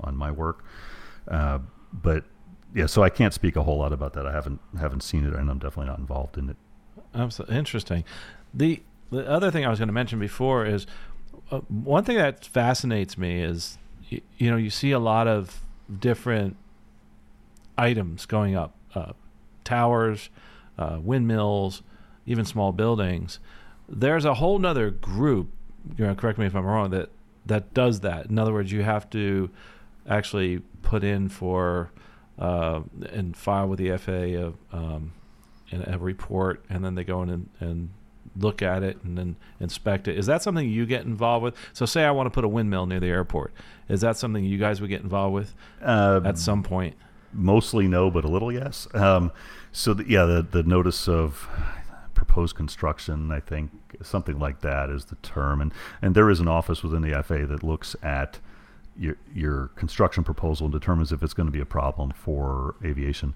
[0.00, 0.64] on my work.
[1.28, 1.58] Uh,
[1.92, 2.24] but
[2.74, 4.26] yeah, so I can't speak a whole lot about that.
[4.26, 6.56] I haven't haven't seen it, and I'm definitely not involved in it.
[7.14, 8.04] Absolutely interesting.
[8.52, 10.86] The the other thing I was going to mention before is
[11.50, 15.60] uh, one thing that fascinates me is you, you, know you see a lot of
[16.00, 16.56] different
[17.78, 19.12] items going up, uh,
[19.62, 20.30] towers,
[20.78, 21.82] uh, windmills,
[22.26, 23.38] even small buildings.
[23.88, 25.50] There's a whole nother group.
[25.96, 26.90] You know, correct me if I'm wrong.
[26.90, 27.10] That
[27.46, 28.26] that does that.
[28.26, 29.50] In other words, you have to
[30.08, 31.90] actually put in for
[32.38, 35.12] uh, and file with the FAA a, um,
[35.72, 37.90] a report, and then they go in and, and
[38.36, 40.18] look at it and then inspect it.
[40.18, 41.56] Is that something you get involved with?
[41.72, 43.52] So, say I want to put a windmill near the airport.
[43.88, 46.96] Is that something you guys would get involved with um, at some point?
[47.32, 48.86] Mostly no, but a little yes.
[48.94, 49.32] Um,
[49.72, 51.48] so, the, yeah, the the notice of
[52.14, 53.70] proposed construction, I think
[54.02, 57.46] something like that is the term, and and there is an office within the FAA
[57.46, 58.38] that looks at
[58.98, 63.34] your, your construction proposal and determines if it's going to be a problem for aviation.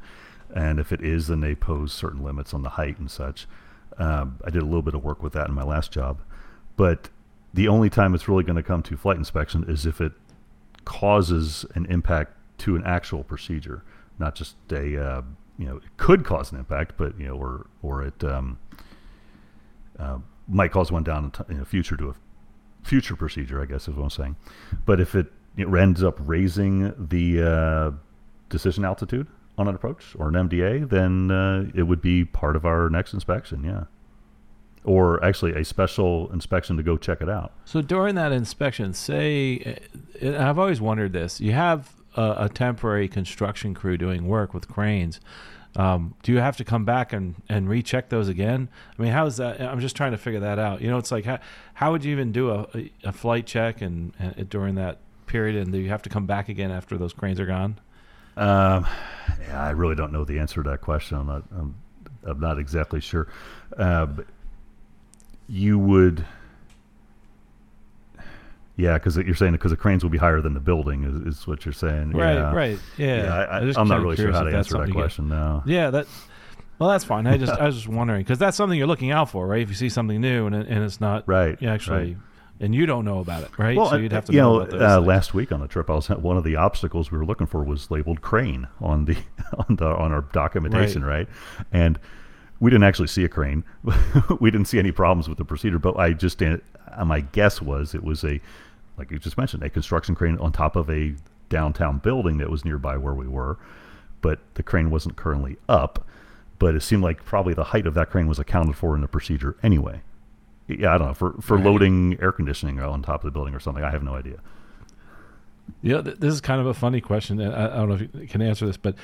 [0.54, 3.46] And if it is, then they pose certain limits on the height and such.
[3.98, 6.22] Um, I did a little bit of work with that in my last job.
[6.76, 7.10] But
[7.52, 10.12] the only time it's really going to come to flight inspection is if it
[10.84, 13.82] causes an impact to an actual procedure,
[14.18, 15.22] not just a, uh,
[15.58, 18.58] you know, it could cause an impact, but, you know, or, or it um,
[19.98, 22.14] uh, might cause one down in, in the future to a
[22.82, 24.36] future procedure, I guess is what I'm saying.
[24.86, 27.90] But if it it ends up raising the uh,
[28.48, 29.26] decision altitude
[29.58, 33.12] on an approach or an MDA, then uh, it would be part of our next
[33.12, 33.64] inspection.
[33.64, 33.84] Yeah.
[34.84, 37.52] Or actually, a special inspection to go check it out.
[37.64, 39.80] So during that inspection, say,
[40.22, 45.20] I've always wondered this: you have a, a temporary construction crew doing work with cranes.
[45.76, 48.68] Um, do you have to come back and, and recheck those again?
[48.98, 49.60] I mean, how is that?
[49.60, 50.80] I'm just trying to figure that out.
[50.80, 51.38] You know, it's like how,
[51.74, 55.72] how would you even do a, a flight check and, and during that period, and
[55.72, 57.78] do you have to come back again after those cranes are gone?
[58.36, 58.86] Um,
[59.40, 61.18] yeah, I really don't know the answer to that question.
[61.18, 61.42] I'm not.
[61.56, 61.74] I'm,
[62.24, 63.28] I'm not exactly sure.
[63.76, 64.26] Uh, but
[65.48, 66.24] you would.
[68.76, 71.46] Yeah, because you're saying because the cranes will be higher than the building is, is
[71.48, 72.12] what you're saying.
[72.12, 72.54] Right, yeah.
[72.54, 72.78] right.
[72.96, 75.28] Yeah, yeah I, am not really sure how to answer that question.
[75.28, 75.64] now.
[75.66, 76.06] Yeah, that.
[76.78, 77.26] Well, that's fine.
[77.26, 79.62] I just I was just wondering because that's something you're looking out for, right?
[79.62, 82.16] If you see something new and it, and it's not right, actually right
[82.60, 83.76] and you don't know about it, right?
[83.76, 84.64] Well, so you'd have to you know.
[84.64, 87.24] know uh, last week on the trip, I was one of the obstacles we were
[87.24, 89.16] looking for was labeled crane on the
[89.68, 91.28] on the on our documentation, right?
[91.28, 91.66] right?
[91.72, 91.98] And
[92.60, 93.64] we didn't actually see a crane.
[94.40, 96.58] we didn't see any problems with the procedure, but I just uh,
[97.04, 98.40] my guess was it was a
[98.96, 101.14] like you just mentioned a construction crane on top of a
[101.48, 103.58] downtown building that was nearby where we were,
[104.20, 106.04] but the crane wasn't currently up.
[106.58, 109.06] But it seemed like probably the height of that crane was accounted for in the
[109.06, 110.02] procedure anyway
[110.68, 111.64] yeah, I don't know for for right.
[111.64, 113.82] loading air conditioning on top of the building or something.
[113.82, 114.38] I have no idea.
[115.82, 117.40] Yeah, th- this is kind of a funny question.
[117.40, 118.94] I, I, don't know if you can answer this, but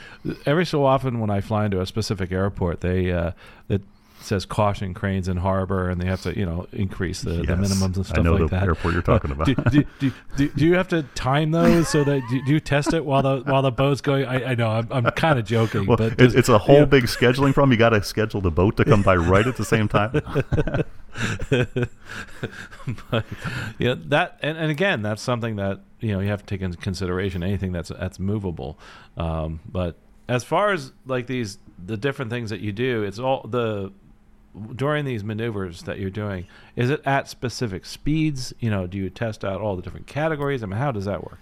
[0.47, 3.33] every so often when I fly into a specific airport, they uh,
[3.69, 3.83] that
[4.25, 7.55] says caution cranes in harbor, and they have to you know increase the, yes, the
[7.55, 8.63] minimums and stuff I know like the that.
[8.65, 9.47] Airport you're talking about.
[9.47, 12.93] do, do, do, do, do, you have to time those so that do, you test
[12.93, 14.25] it while the while the boat's going?
[14.25, 16.81] I, I know I'm, I'm kind of joking, well, but it's, it's a whole you
[16.83, 16.87] know.
[16.87, 17.73] big scheduling problem.
[17.73, 20.13] You got to schedule the boat to come by right at the same time.
[23.11, 23.25] but,
[23.79, 26.77] yeah, that and, and again, that's something that you know you have to take into
[26.79, 27.43] consideration.
[27.43, 28.79] Anything that's that's movable,
[29.17, 29.97] um, but
[30.29, 33.93] as far as like these the different things that you do, it's all the
[34.75, 38.53] during these maneuvers that you're doing, is it at specific speeds?
[38.61, 40.63] You know, do you test out all the different categories?
[40.63, 41.39] I mean, how does that work?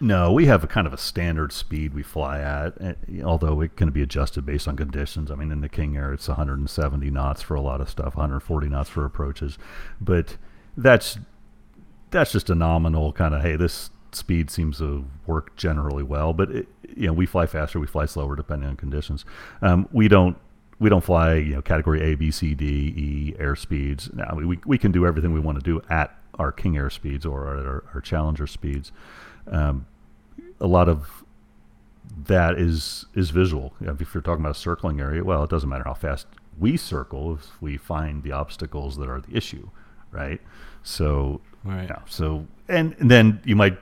[0.00, 3.76] No, we have a kind of a standard speed we fly at, eh, although it
[3.76, 5.30] can be adjusted based on conditions.
[5.30, 8.68] I mean, in the King Air, it's 170 knots for a lot of stuff, 140
[8.68, 9.58] knots for approaches,
[10.00, 10.36] but
[10.76, 11.18] that's
[12.10, 16.32] that's just a nominal kind of hey, this speed seems to work generally well.
[16.32, 19.24] But it, you know, we fly faster, we fly slower depending on conditions.
[19.60, 20.36] Um, we don't
[20.82, 24.10] we don't fly you know category A, B, C, D, E air speeds.
[24.12, 27.24] Now we we can do everything we want to do at our King Air speeds
[27.24, 28.90] or at our, our Challenger speeds.
[29.46, 29.86] Um,
[30.60, 31.24] a lot of
[32.26, 33.74] that is is visual.
[33.80, 36.26] If you're talking about a circling area, well, it doesn't matter how fast
[36.58, 39.70] we circle if we find the obstacles that are the issue,
[40.10, 40.40] right?
[40.82, 41.88] So, right.
[41.88, 43.78] Yeah, so and, and then you might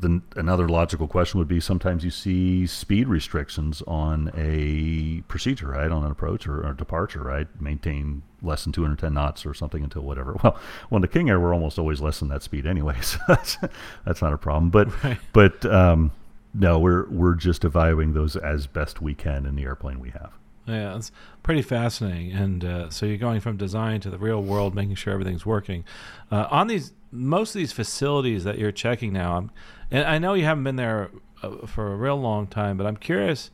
[0.00, 5.90] the, another logical question would be sometimes you see speed restrictions on a procedure, right,
[5.90, 7.48] on an approach or, or departure, right?
[7.60, 10.36] Maintain less than 210 knots or something until whatever.
[10.42, 10.58] Well,
[10.92, 13.58] on the King Air, we're almost always less than that speed anyway, so that's,
[14.04, 14.70] that's not a problem.
[14.70, 15.18] But right.
[15.32, 16.12] but um,
[16.54, 20.32] no, we're we're just evaluating those as best we can in the airplane we have.
[20.68, 21.10] Yeah, it's
[21.42, 22.32] pretty fascinating.
[22.32, 25.84] And uh, so you're going from design to the real world, making sure everything's working.
[26.30, 29.50] Uh, on these, most of these facilities that you're checking now, I'm,
[29.90, 31.10] and I know you haven't been there
[31.42, 33.50] uh, for a real long time, but I'm curious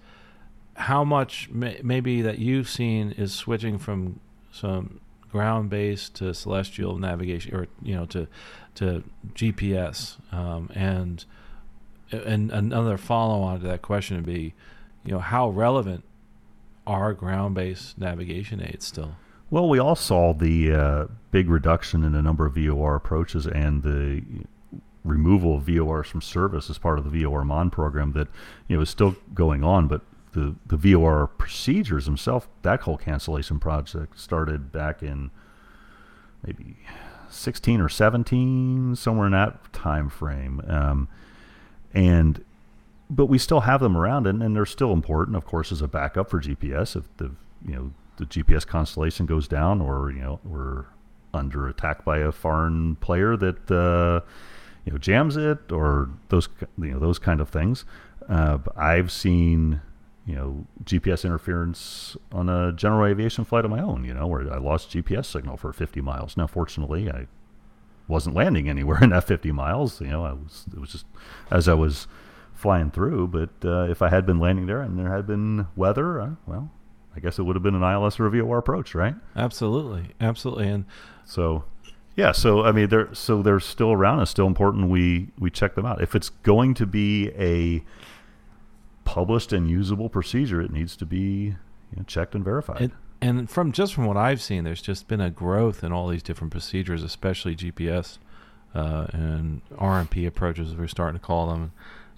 [0.76, 4.20] how much may, maybe that you've seen is switching from
[4.52, 8.26] some ground based to celestial navigation, or you know, to
[8.76, 10.16] to GPS.
[10.32, 11.24] Um, and
[12.10, 14.54] and another follow on to that question would be,
[15.04, 16.04] you know, how relevant
[16.86, 19.16] are ground-based navigation aids still?
[19.50, 23.82] Well, we all saw the uh, big reduction in the number of VOR approaches and
[23.82, 24.22] the
[25.04, 28.28] removal of VORs from service as part of the VOR MON program that
[28.68, 30.00] you know is still going on, but
[30.32, 35.30] the, the VOR procedures themselves, that whole cancellation project started back in
[36.44, 36.76] maybe
[37.30, 40.60] 16 or 17, somewhere in that time frame.
[40.66, 41.08] Um,
[41.92, 42.44] and
[43.10, 45.88] but we still have them around, and, and they're still important, of course, as a
[45.88, 46.96] backup for GPS.
[46.96, 47.32] If the
[47.66, 50.86] you know the GPS constellation goes down, or you know we're
[51.32, 54.20] under attack by a foreign player that uh,
[54.84, 56.48] you know jams it, or those
[56.78, 57.84] you know those kind of things.
[58.28, 59.80] Uh, I've seen
[60.26, 64.04] you know GPS interference on a general aviation flight of my own.
[64.04, 66.36] You know where I lost GPS signal for 50 miles.
[66.36, 67.26] Now, fortunately, I
[68.06, 70.00] wasn't landing anywhere in that 50 miles.
[70.00, 71.06] You know, I was it was just
[71.50, 72.06] as I was
[72.54, 73.28] flying through.
[73.28, 76.70] But uh, if I had been landing there and there had been weather, uh, well,
[77.16, 79.14] I guess it would have been an ILS or a VOR approach, right?
[79.36, 80.68] Absolutely, absolutely.
[80.68, 80.84] And
[81.24, 81.64] so,
[82.16, 82.32] yeah.
[82.32, 84.20] So I mean, they're so they're still around.
[84.20, 86.02] It's still important we we check them out.
[86.02, 87.84] If it's going to be a
[89.04, 92.80] published and usable procedure, it needs to be you know, checked and verified.
[92.80, 96.08] It, and from just from what I've seen, there's just been a growth in all
[96.08, 98.18] these different procedures, especially GPS
[98.74, 101.72] uh, and RNP approaches, as we're starting to call them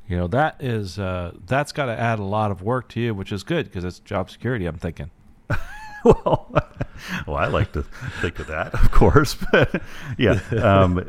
[0.09, 3.15] you know that is uh, that's got to add a lot of work to you,
[3.15, 4.67] which is good because it's job security.
[4.67, 5.11] I'm thinking.
[6.05, 6.55] well,
[7.27, 7.83] well, I like to
[8.21, 9.83] think of that, of course, but
[10.19, 11.09] yeah, um,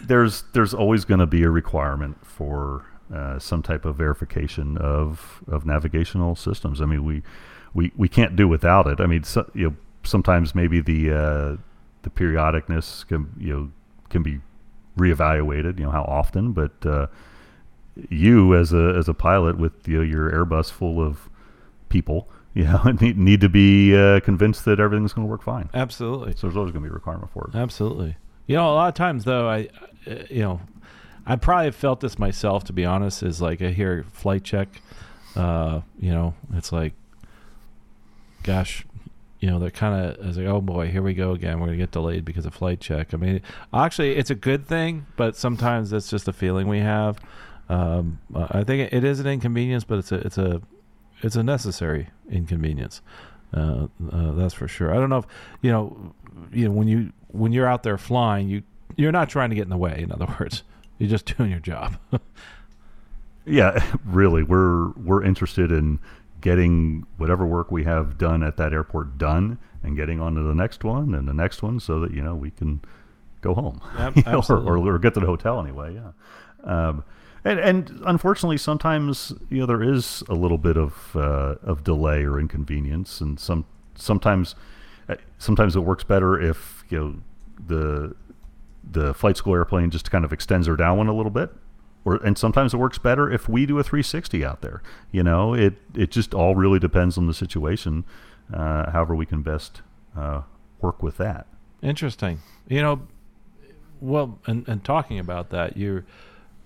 [0.00, 5.42] there's there's always going to be a requirement for uh, some type of verification of
[5.46, 6.80] of navigational systems.
[6.80, 7.22] I mean, we
[7.74, 9.00] we, we can't do without it.
[9.00, 11.56] I mean, so, you know, sometimes maybe the uh,
[12.02, 13.70] the periodicness can you know
[14.08, 14.40] can be
[14.96, 15.78] reevaluated.
[15.78, 17.06] You know how often, but uh,
[18.08, 21.28] you as a as a pilot with you know, your Airbus full of
[21.88, 25.68] people, you know, need, need to be uh, convinced that everything's going to work fine.
[25.74, 26.32] Absolutely.
[26.34, 27.56] So there's always going to be a requirement for it.
[27.56, 28.16] Absolutely.
[28.46, 29.68] You know, a lot of times though, I,
[30.06, 30.60] uh, you know,
[31.26, 32.64] I probably have felt this myself.
[32.64, 34.68] To be honest, is like I hear flight check.
[35.36, 36.94] Uh, you know, it's like,
[38.42, 38.84] gosh,
[39.38, 41.60] you know, they're kind of as like, oh boy, here we go again.
[41.60, 43.14] We're gonna get delayed because of flight check.
[43.14, 47.18] I mean, actually, it's a good thing, but sometimes that's just a feeling we have.
[47.70, 50.60] Um, I think it is an inconvenience, but it's a it's a
[51.22, 53.00] it's a necessary inconvenience.
[53.54, 54.92] Uh, uh, that's for sure.
[54.92, 55.26] I don't know if
[55.62, 56.14] you know
[56.52, 58.64] you know when you when you're out there flying, you
[58.96, 60.00] you're not trying to get in the way.
[60.02, 60.64] In other words,
[60.98, 61.96] you're just doing your job.
[63.46, 66.00] yeah, really, we're we're interested in
[66.40, 70.54] getting whatever work we have done at that airport done and getting on to the
[70.54, 72.80] next one and the next one so that you know we can
[73.42, 76.12] go home yep, know, or, or, or, get to the hotel anyway yeah
[76.64, 77.04] um,
[77.44, 82.24] and, and unfortunately, sometimes you know there is a little bit of uh, of delay
[82.24, 84.54] or inconvenience, and some sometimes
[85.08, 87.14] uh, sometimes it works better if you know
[87.66, 88.16] the
[88.82, 91.50] the flight school airplane just kind of extends her down one a little bit,
[92.04, 94.82] or and sometimes it works better if we do a 360 out there.
[95.10, 98.04] You know, it it just all really depends on the situation.
[98.52, 99.82] Uh, however, we can best
[100.16, 100.42] uh,
[100.80, 101.46] work with that.
[101.82, 102.40] Interesting.
[102.68, 103.02] You know,
[104.00, 106.04] well, and, and talking about that, you're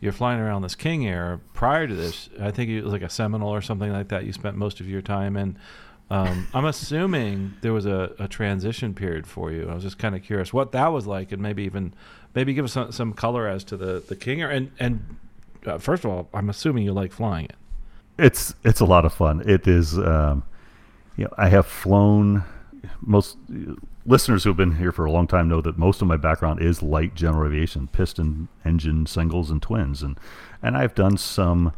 [0.05, 1.40] you're flying around this King Air.
[1.55, 4.27] Prior to this, I think it was like a Seminole or something like that.
[4.27, 5.57] You spent most of your time in.
[6.11, 9.67] Um, I'm assuming there was a, a, transition period for you.
[9.71, 11.95] I was just kind of curious what that was like, and maybe even
[12.35, 14.51] maybe give us some, some color as to the the King Air.
[14.51, 15.17] And and
[15.64, 17.57] uh, first of all, I'm assuming you like flying it.
[18.19, 19.43] It's it's a lot of fun.
[19.49, 19.99] It is.
[19.99, 20.45] Um,
[21.17, 22.45] you know, I have flown
[23.01, 23.38] most
[24.07, 26.61] listeners who have been here for a long time know that most of my background
[26.61, 30.19] is light general aviation, piston engine singles and twins, and
[30.63, 31.73] and I've done some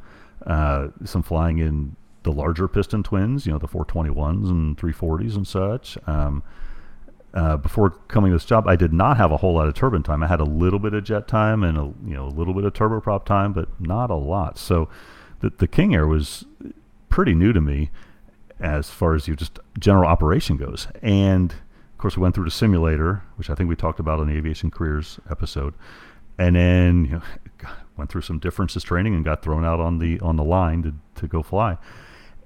[0.47, 5.47] uh, some flying in the larger piston twins, you know, the 421s and 340s and
[5.47, 5.97] such.
[6.09, 6.43] Um,
[7.33, 10.03] uh, before coming to this job, I did not have a whole lot of turbine
[10.03, 10.23] time.
[10.23, 12.65] I had a little bit of jet time and a you know a little bit
[12.65, 14.59] of turboprop time, but not a lot.
[14.59, 14.89] So
[15.41, 16.45] the the King Air was
[17.09, 17.91] pretty new to me
[18.59, 20.89] as far as you just general operation goes.
[21.03, 21.55] And
[21.97, 24.35] of course, we went through the simulator, which I think we talked about in the
[24.35, 25.73] aviation careers episode,
[26.37, 27.23] and then you know,
[27.97, 30.95] went through some differences training and got thrown out on the on the line to
[31.23, 31.79] to go fly.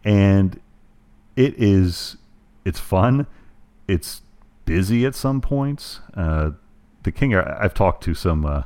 [0.04, 0.60] And
[1.34, 2.16] it is
[2.64, 3.26] it's fun.
[3.88, 4.22] It's
[4.66, 5.98] busy at some points.
[6.14, 6.52] Uh,
[7.02, 7.60] the King Air.
[7.60, 8.62] I've talked to some uh,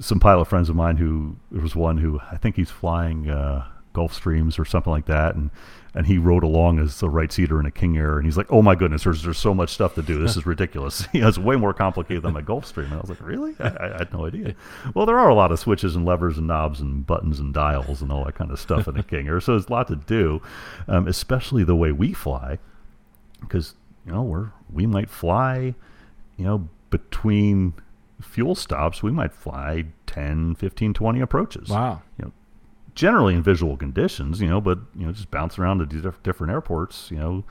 [0.00, 3.66] some pilot friends of mine who there was one who I think he's flying uh,
[3.94, 5.50] Gulfstreams or something like that, and
[5.94, 8.50] and he rode along as a right seater in a King Air, and he's like,
[8.50, 10.18] "Oh my goodness, there's there's so much stuff to do.
[10.20, 11.06] This is ridiculous.
[11.12, 13.54] you know, it's way more complicated than my Gulfstream." And I was like, "Really?
[13.60, 14.54] I, I, had no idea."
[14.94, 18.02] Well, there are a lot of switches and levers and knobs and buttons and dials
[18.02, 19.96] and all that kind of stuff in a King Air, so there's a lot to
[19.96, 20.40] do,
[20.88, 22.58] um, especially the way we fly,
[23.40, 23.74] because
[24.06, 25.74] you know we're we might fly,
[26.36, 27.74] you know, between
[28.22, 31.68] fuel stops, we might fly 10, 15, 20 approaches.
[31.68, 32.02] Wow.
[32.18, 32.32] You know,
[32.94, 36.52] generally in visual conditions, you know, but you know, just bounce around to diff- different
[36.52, 37.44] airports, you know,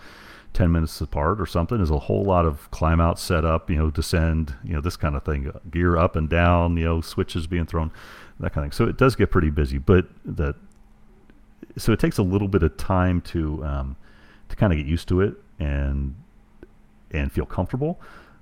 [0.54, 1.78] ten minutes apart or something.
[1.78, 4.98] There's a whole lot of climb out, set up, you know, descend, you know, this
[4.98, 7.92] kind of thing, gear up and down, you know, switches being thrown,
[8.40, 8.78] that kind of thing.
[8.78, 10.56] So it does get pretty busy, but that
[11.78, 13.96] so it takes a little bit of time to um,
[14.50, 16.16] to kind of get used to it and
[17.12, 18.00] and feel comfortable.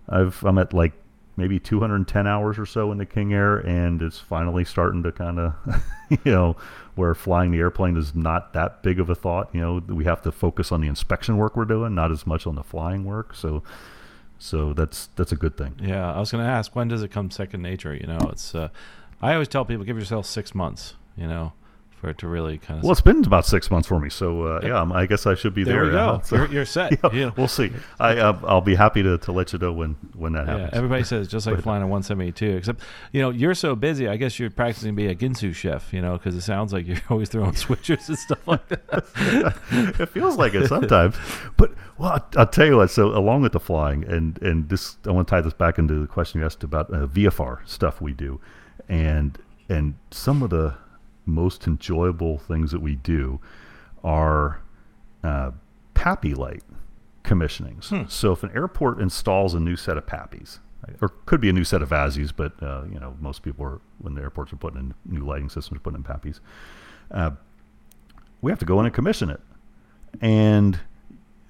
[0.07, 0.93] I've I'm at like
[1.39, 5.39] maybe 210 hours or so in the King Air, and it's finally starting to kind
[5.39, 5.55] of,
[6.09, 6.57] you know,
[6.95, 9.49] where flying the airplane is not that big of a thought.
[9.53, 12.45] You know, we have to focus on the inspection work we're doing, not as much
[12.45, 13.33] on the flying work.
[13.33, 13.63] So,
[14.37, 15.79] so that's that's a good thing.
[15.81, 17.95] Yeah, I was going to ask when does it come second nature?
[17.95, 18.53] You know, it's.
[18.53, 18.69] Uh,
[19.21, 20.95] I always tell people give yourself six months.
[21.17, 21.53] You know,
[21.99, 22.83] for it to really kind of.
[22.83, 25.53] Well, it's been about six months for me, so uh, yeah, I guess I should
[25.53, 25.85] be there.
[25.85, 25.85] there.
[25.85, 26.21] we go.
[26.23, 26.97] So- You're, you're set.
[27.13, 27.33] yeah, know.
[27.37, 27.71] We'll see.
[27.99, 30.73] I uh, I'll be happy to, to let you know when when that Yeah, happens.
[30.73, 32.57] everybody says just like But- flying a 172.
[32.57, 32.81] Except,
[33.11, 34.07] you know, you're so busy.
[34.07, 35.93] I guess you're practicing to be a Ginsu chef.
[35.93, 39.05] You know, because it sounds like you're always throwing switches and stuff like that.
[39.99, 41.15] it feels like it sometimes.
[41.57, 42.89] But well, I'll, I'll tell you what.
[42.91, 45.99] So along with the flying, and and this, I want to tie this back into
[45.99, 48.39] the question you asked about uh, VFR stuff we do,
[48.87, 49.37] and
[49.67, 50.75] and some of the
[51.29, 53.39] most enjoyable things that we do
[54.03, 54.61] are
[55.23, 55.51] uh,
[55.95, 56.63] PAPI light
[57.23, 58.09] commissionings.
[58.09, 60.59] So if an airport installs a new set of PAPIs,
[61.01, 63.81] or could be a new set of VASIs, but uh, you know most people are
[63.99, 66.39] when the airports are putting in new lighting systems, are putting in PAPIs,
[67.11, 67.31] Uh,
[68.41, 69.41] we have to go in and commission it.
[70.21, 70.79] And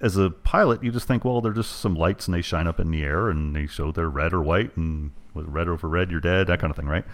[0.00, 2.80] as a pilot, you just think, well, they're just some lights and they shine up
[2.80, 6.10] in the air and they show they're red or white and with red over red,
[6.10, 7.04] you're dead, that kind of thing, right?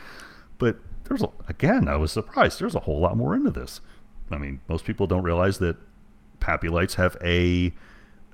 [0.58, 0.78] But
[1.08, 2.60] there's a, again, I was surprised.
[2.60, 3.80] There's a whole lot more into this.
[4.30, 5.76] I mean, most people don't realize that
[6.40, 7.72] PAPI lights have a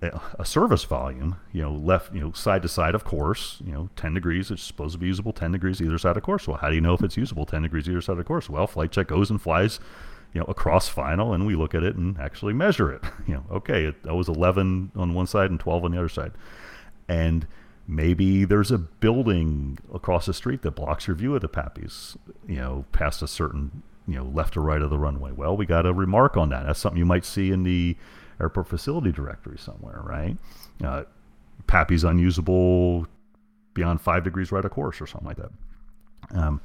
[0.03, 3.89] a- service volume, you know, left, you know, side to side, of course, you know,
[3.97, 6.49] 10 degrees, it's supposed to be usable 10 degrees either side of course.
[6.49, 8.51] Well, how do you know if it's usable 10 degrees either side of course?
[8.51, 9.79] Well, flight check goes and flies,
[10.33, 13.03] you know, across final and we look at it and actually measure it.
[13.27, 16.09] You know, okay, it, that was 11 on one side and 12 on the other
[16.09, 16.33] side.
[17.09, 17.47] And
[17.95, 22.17] maybe there's a building across the street that blocks your view of the PAPIs,
[22.49, 25.33] you know, past a certain, you know, left or right of the runway.
[25.33, 26.67] Well, we got a remark on that.
[26.67, 27.97] That's something you might see in the
[28.41, 30.37] airport facility directory somewhere, right?
[30.83, 31.05] Uh,
[32.05, 33.07] unusable
[33.75, 35.51] beyond five degrees right of course or something like that.
[36.35, 36.61] Um,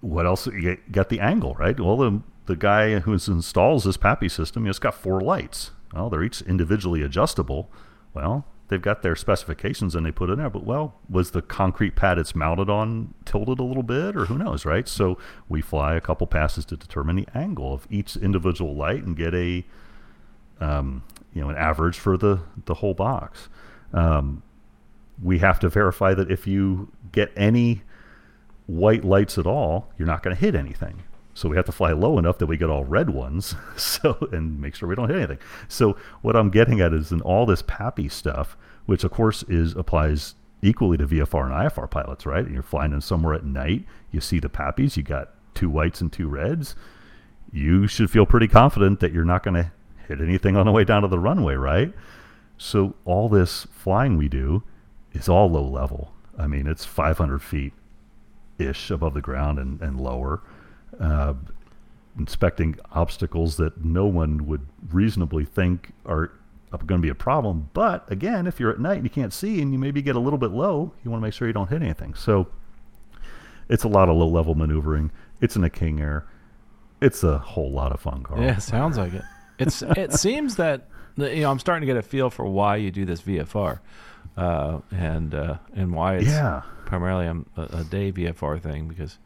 [0.00, 0.46] what else?
[0.46, 1.78] You got the angle, right?
[1.78, 5.72] Well, the, the guy who installs this PAPI system, you know, it's got four lights.
[5.92, 7.70] Well, they're each individually adjustable.
[8.14, 10.50] Well, they've got their specifications and they put it in there.
[10.50, 14.38] But, well, was the concrete pad it's mounted on tilted a little bit or who
[14.38, 14.86] knows, right?
[14.86, 19.16] So we fly a couple passes to determine the angle of each individual light and
[19.16, 19.64] get a,
[20.60, 21.02] um,
[21.34, 23.48] you know, an average for the, the whole box.
[23.92, 24.42] Um,
[25.22, 27.82] we have to verify that if you get any
[28.66, 31.02] white lights at all, you're not going to hit anything.
[31.38, 34.60] So we have to fly low enough that we get all red ones, so and
[34.60, 35.38] make sure we don't hit anything.
[35.68, 39.76] So what I'm getting at is in all this PAPI stuff, which of course is
[39.76, 42.44] applies equally to VFR and IFR pilots, right?
[42.44, 46.00] And you're flying in somewhere at night, you see the PAPIs, you got two whites
[46.00, 46.74] and two reds.
[47.52, 49.70] You should feel pretty confident that you're not going to
[50.08, 51.94] hit anything on the way down to the runway, right?
[52.56, 54.64] So all this flying we do
[55.12, 56.12] is all low level.
[56.36, 57.74] I mean, it's 500 feet
[58.58, 60.42] ish above the ground and, and lower,
[61.00, 61.34] uh,
[62.18, 66.32] inspecting obstacles that no one would reasonably think are
[66.86, 67.70] going to be a problem.
[67.72, 70.20] But again, if you're at night and you can't see and you maybe get a
[70.20, 72.14] little bit low, you want to make sure you don't hit anything.
[72.14, 72.48] So
[73.68, 75.10] it's a lot of low level maneuvering.
[75.40, 76.26] It's in a King Air.
[77.00, 78.42] It's a whole lot of fun, Carl.
[78.42, 79.22] yeah, sounds like it.
[79.58, 82.90] it's it seems that you know I'm starting to get a feel for why you
[82.90, 83.78] do this VFR,
[84.36, 86.62] uh, and uh, and why it's Yeah.
[86.86, 87.26] primarily
[87.56, 89.18] a, a day VFR thing because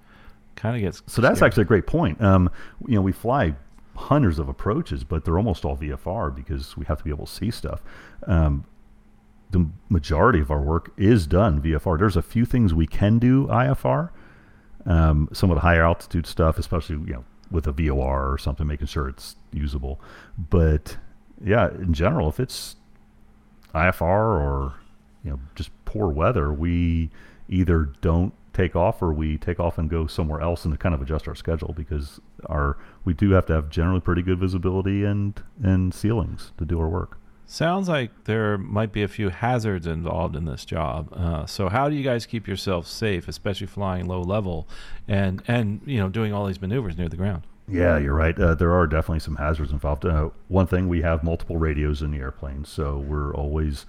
[0.56, 1.48] kind of gets So that's scary.
[1.48, 2.20] actually a great point.
[2.20, 2.50] Um,
[2.86, 3.54] you know, we fly
[3.96, 7.32] hundreds of approaches, but they're almost all VFR because we have to be able to
[7.32, 7.82] see stuff.
[8.26, 8.64] Um,
[9.50, 11.98] the majority of our work is done VFR.
[11.98, 14.10] There's a few things we can do IFR.
[14.86, 18.66] Um, some of the higher altitude stuff, especially you know with a VOR or something,
[18.66, 20.00] making sure it's usable.
[20.38, 20.96] But
[21.44, 22.76] yeah, in general, if it's
[23.74, 24.74] IFR or
[25.22, 27.10] you know just poor weather, we
[27.48, 30.94] either don't take off or we take off and go somewhere else and to kind
[30.94, 35.04] of adjust our schedule because our we do have to have generally pretty good visibility
[35.04, 37.18] and and ceilings to do our work.
[37.46, 41.12] Sounds like there might be a few hazards involved in this job.
[41.12, 44.66] Uh, so how do you guys keep yourselves safe, especially flying low level,
[45.06, 47.42] and and you know doing all these maneuvers near the ground?
[47.68, 48.38] Yeah, you're right.
[48.38, 50.04] Uh, there are definitely some hazards involved.
[50.04, 53.86] Uh, one thing, we have multiple radios in the airplane, so we're always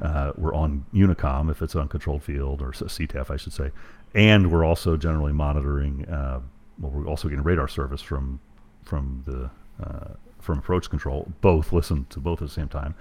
[0.00, 3.70] uh, we're on Unicom if it's uncontrolled field or CTAF, I should say,
[4.14, 6.06] and we're also generally monitoring.
[6.06, 6.40] Uh,
[6.78, 8.40] well, we're also getting radar service from
[8.82, 9.50] from the
[9.84, 11.32] uh, from approach control.
[11.40, 12.94] Both listen to both at the same time.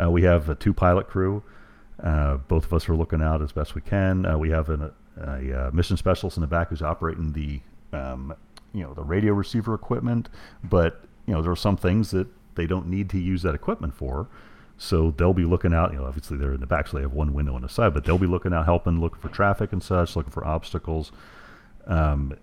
[0.00, 1.42] Uh, we have a two pilot crew.
[2.02, 4.26] Uh, both of us are looking out as best we can.
[4.26, 7.60] Uh, we have an, a, uh mission specialist in the back who's operating the
[7.96, 8.34] um,
[8.72, 10.28] you know the radio receiver equipment,
[10.64, 13.94] but you know there are some things that they don't need to use that equipment
[13.94, 14.26] for.
[14.78, 15.92] So they'll be looking out.
[15.92, 17.94] You know, obviously they're in the back, so they have one window on the side,
[17.94, 21.12] but they'll be looking out, helping, looking for traffic and such, looking for obstacles.
[21.86, 22.36] Um,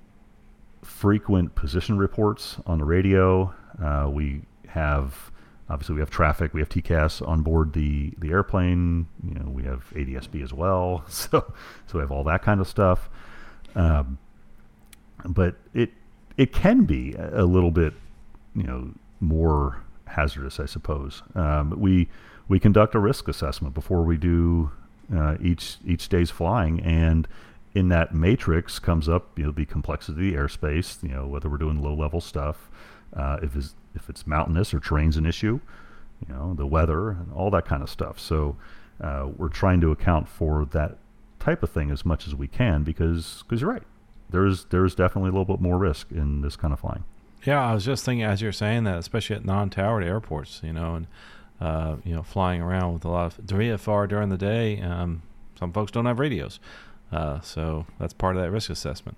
[0.82, 3.54] frequent position reports on the radio.
[3.82, 5.32] Uh, we have
[5.70, 6.54] obviously we have traffic.
[6.54, 9.08] We have TCAS on board the the airplane.
[9.26, 11.06] You know, we have ADSB as well.
[11.10, 11.54] So
[11.88, 13.10] so we have all that kind of stuff.
[13.76, 14.18] Um,
[15.26, 15.92] but it
[16.38, 17.94] it can be a a little bit
[18.56, 19.84] you know more
[20.14, 21.24] hazardous, I suppose.
[21.36, 22.10] Um, we
[22.48, 24.72] we conduct a risk assessment before we do
[25.14, 27.28] uh, each each day's flying, and
[27.74, 31.50] in that matrix comes up you know the complexity of the airspace, you know whether
[31.50, 32.70] we're doing low level stuff,
[33.16, 35.60] uh, if it's if it's mountainous or terrain's an issue,
[36.26, 38.20] you know the weather and all that kind of stuff.
[38.20, 38.56] So
[39.02, 40.98] uh, we're trying to account for that
[41.40, 43.84] type of thing as much as we can because because you're right.
[44.30, 47.04] There's there's definitely a little bit more risk in this kind of flying.
[47.46, 50.96] Yeah, I was just thinking as you're saying that, especially at non-towered airports, you know,
[50.96, 51.08] and
[51.62, 54.82] uh, you know, flying around with a lot of VFR during the day.
[54.82, 55.22] Um,
[55.58, 56.60] some folks don't have radios,
[57.12, 59.18] uh, so that's part of that risk assessment.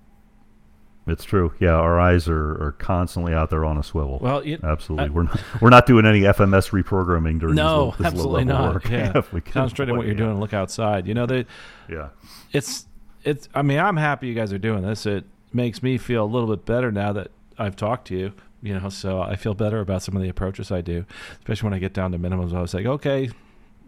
[1.08, 1.54] It's true.
[1.60, 4.18] Yeah, our eyes are, are constantly out there on a swivel.
[4.20, 5.06] Well, you, absolutely.
[5.06, 8.74] I- we're not, we're not doing any FMS reprogramming during no, this, this absolutely not.
[8.74, 8.84] work.
[8.90, 10.18] Yeah, if we concentrate on what you're it.
[10.18, 10.40] doing.
[10.40, 11.06] Look outside.
[11.06, 11.46] You know, they,
[11.88, 12.08] Yeah.
[12.52, 12.86] it's
[13.22, 13.48] it's.
[13.54, 15.06] I mean, I'm happy you guys are doing this.
[15.06, 18.32] It makes me feel a little bit better now that I've talked to you.
[18.62, 21.04] You know, so I feel better about some of the approaches I do,
[21.38, 22.54] especially when I get down to minimums.
[22.54, 23.30] I was like, okay,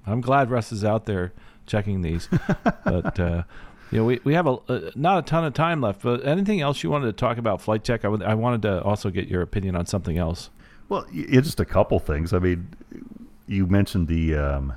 [0.06, 1.32] I'm glad Russ is out there
[1.66, 2.28] checking these,
[2.84, 3.18] but.
[3.18, 3.42] uh
[3.90, 6.60] you know, we, we have a uh, not a ton of time left, but anything
[6.60, 8.04] else you wanted to talk about flight check?
[8.04, 10.50] I wanted to also get your opinion on something else.
[10.88, 12.32] Well, yeah, just a couple things.
[12.32, 12.68] I mean,
[13.46, 14.74] you mentioned the um,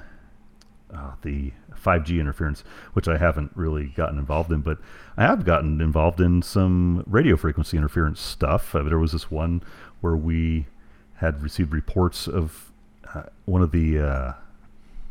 [0.93, 2.63] uh, the 5G interference,
[2.93, 4.77] which I haven't really gotten involved in, but
[5.17, 8.75] I have gotten involved in some radio frequency interference stuff.
[8.75, 9.63] Uh, there was this one
[10.01, 10.67] where we
[11.15, 12.71] had received reports of
[13.13, 14.33] uh, one of the uh,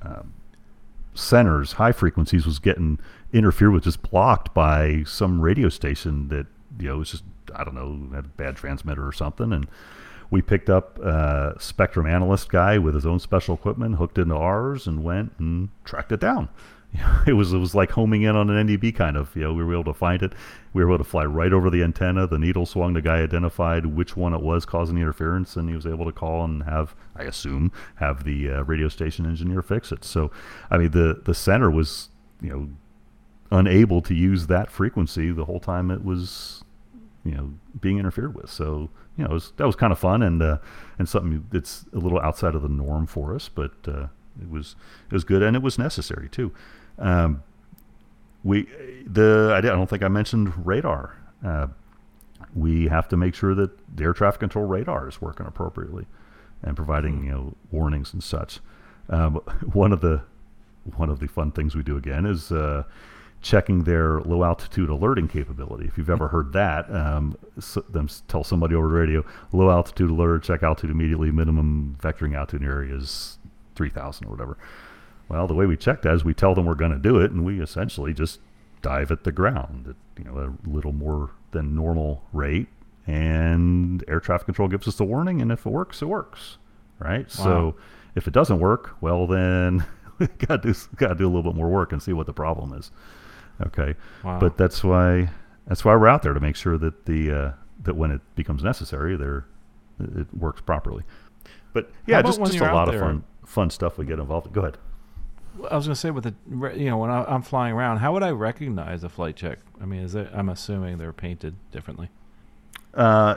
[0.03, 0.33] um,
[1.15, 2.99] centers, high frequencies, was getting
[3.33, 6.47] interfered with, just blocked by some radio station that
[6.79, 7.25] you know was just
[7.55, 9.67] I don't know had a bad transmitter or something, and
[10.31, 14.87] we picked up a spectrum analyst guy with his own special equipment, hooked into ours,
[14.87, 16.49] and went and tracked it down.
[17.27, 19.35] It was it was like homing in on an NDB kind of.
[19.37, 20.33] You know, we were able to find it.
[20.73, 22.27] We were able to fly right over the antenna.
[22.27, 22.95] The needle swung.
[22.95, 26.13] The guy identified which one it was causing the interference, and he was able to
[26.13, 30.05] call and have, I assume, have the uh, radio station engineer fix it.
[30.05, 30.33] So,
[30.69, 32.09] I mean, the the center was,
[32.41, 32.69] you know,
[33.53, 36.65] unable to use that frequency the whole time it was
[37.25, 38.51] you know being interfered with.
[38.51, 40.59] So you know it was, that was kind of fun and uh,
[40.99, 44.07] and something that's a little outside of the norm for us but uh,
[44.41, 44.77] it was
[45.11, 46.53] it was good and it was necessary too.
[46.99, 47.43] Um,
[48.43, 48.67] we
[49.07, 51.17] the I, don't think I mentioned radar.
[51.45, 51.69] Uh,
[52.55, 56.07] we have to make sure that the air traffic control radar is working appropriately
[56.63, 58.61] and providing you know warnings and such.
[59.09, 59.35] Um,
[59.73, 60.23] one of the
[60.97, 62.85] one of the fun things we do again is uh,
[63.43, 65.87] checking their low altitude alerting capability.
[65.87, 70.11] If you've ever heard that, um, s them tell somebody over the radio, low altitude
[70.11, 73.39] alert, check altitude immediately, minimum vectoring altitude in your area is
[73.77, 74.59] 3,000 or whatever.
[75.29, 77.31] Well, the way we check that is we tell them we're going to do it,
[77.31, 78.41] and we essentially just
[78.83, 82.69] dive at the ground at you know a little more than normal rate,
[83.07, 86.59] and air traffic control gives us the warning, and if it works, it works.
[86.99, 87.27] right?
[87.39, 87.45] Wow.
[87.45, 87.77] So
[88.15, 89.85] if it doesn't work, well then
[90.19, 92.27] we got to do got to do a little bit more work and see what
[92.27, 92.91] the problem is.
[93.67, 93.95] Okay,
[94.25, 94.39] Wow.
[94.41, 95.31] but that's why
[95.67, 97.53] that's why we're out there to make sure that the uh,
[97.83, 99.47] that when it becomes necessary, there
[99.99, 101.03] it works properly.
[101.73, 104.47] But yeah, just just a lot of fun fun stuff we get involved.
[104.49, 104.53] in.
[104.53, 104.79] Go ahead.
[105.71, 106.35] I was going to say with the
[106.77, 109.59] you know when I, I'm flying around, how would I recognize a flight check?
[109.81, 110.31] I mean, is it?
[110.33, 112.09] I'm assuming they're painted differently.
[112.95, 113.37] Uh,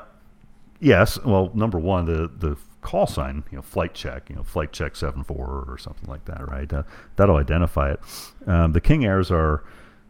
[0.79, 1.19] yes.
[1.23, 4.95] Well, number one, the the call sign, you know, flight check, you know, flight check
[4.95, 6.71] seven four or something like that, right?
[6.71, 6.83] Uh,
[7.15, 7.99] that'll identify it.
[8.47, 9.63] Um, the King Airs are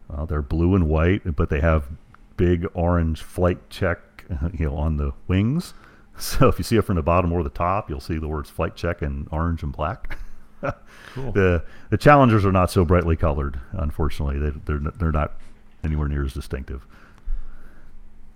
[0.08, 1.88] well, they're blue and white, but they have
[2.36, 5.74] big orange flight check, you know, on the wings.
[6.16, 8.48] So if you see it from the bottom or the top, you'll see the words
[8.48, 10.18] flight check in orange and black.
[11.12, 11.32] Cool.
[11.32, 14.38] The the Challengers are not so brightly colored, unfortunately.
[14.38, 15.32] They, they're they're not
[15.84, 16.86] anywhere near as distinctive.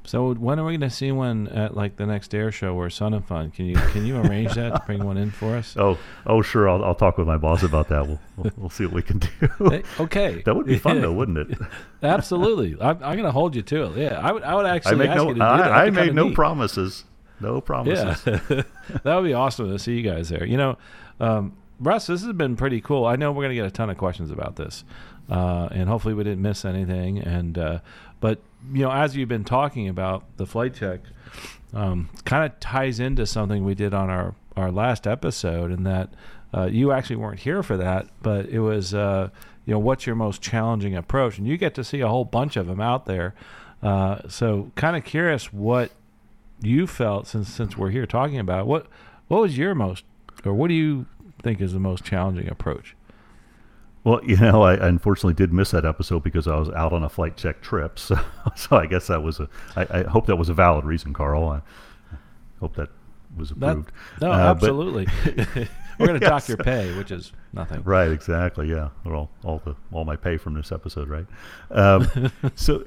[0.09, 2.89] So when are we going to see one at like the next air show or
[2.89, 3.51] Sun and Fun?
[3.51, 4.71] Can you can you arrange that?
[4.71, 5.77] To bring one in for us?
[5.77, 6.67] Oh, oh, sure.
[6.67, 8.07] I'll, I'll talk with my boss about that.
[8.07, 9.83] We'll, we'll, we'll see what we can do.
[10.01, 10.41] Okay.
[10.47, 11.59] that would be fun, though, wouldn't it?
[12.03, 12.75] Absolutely.
[12.81, 13.99] I'm, I'm going to hold you to it.
[13.99, 14.43] Yeah, I would.
[14.43, 15.73] I would actually I make ask no, you to do that.
[15.73, 16.35] I, I made no neat.
[16.35, 17.05] promises.
[17.41, 18.25] No Yeah, promises.
[18.25, 18.65] that
[19.05, 20.47] would be awesome to see you guys there.
[20.47, 20.79] You know,
[21.21, 23.05] um, Russ, this has been pretty cool.
[23.05, 24.85] I know we're going to get a ton of questions about this,
[25.29, 27.19] uh, and hopefully we didn't miss anything.
[27.19, 27.79] And uh,
[28.21, 28.41] but
[28.73, 31.01] you know, as you've been talking about the flight check,
[31.73, 36.11] um, kind of ties into something we did on our our last episode, in that
[36.55, 39.31] uh, you actually weren't here for that, but it was uh,
[39.65, 42.57] you know what's your most challenging approach, and you get to see a whole bunch
[42.57, 43.35] of them out there.
[43.83, 45.93] Uh, so, kind of curious what
[46.61, 48.87] you felt since since we're here talking about it, what
[49.29, 50.05] what was your most
[50.45, 51.07] or what do you
[51.43, 52.97] think is the most challenging approach?
[54.09, 57.09] Well, you know, I unfortunately did miss that episode because I was out on a
[57.09, 57.99] flight check trip.
[58.09, 58.19] So,
[58.57, 59.49] so I guess that was a.
[59.77, 61.49] I, I hope that was a valid reason, Carl.
[61.49, 61.61] I
[62.61, 62.89] hope that
[63.37, 63.93] was That, approved.
[64.23, 65.07] no, Uh, but- absolutely.
[65.99, 66.49] we're going to dock Yes.
[66.49, 67.83] your pay, which is nothing.
[67.83, 68.71] Right, exactly.
[68.71, 71.27] Yeah, all all the all my pay from this episode, right?
[71.71, 72.85] Um, so,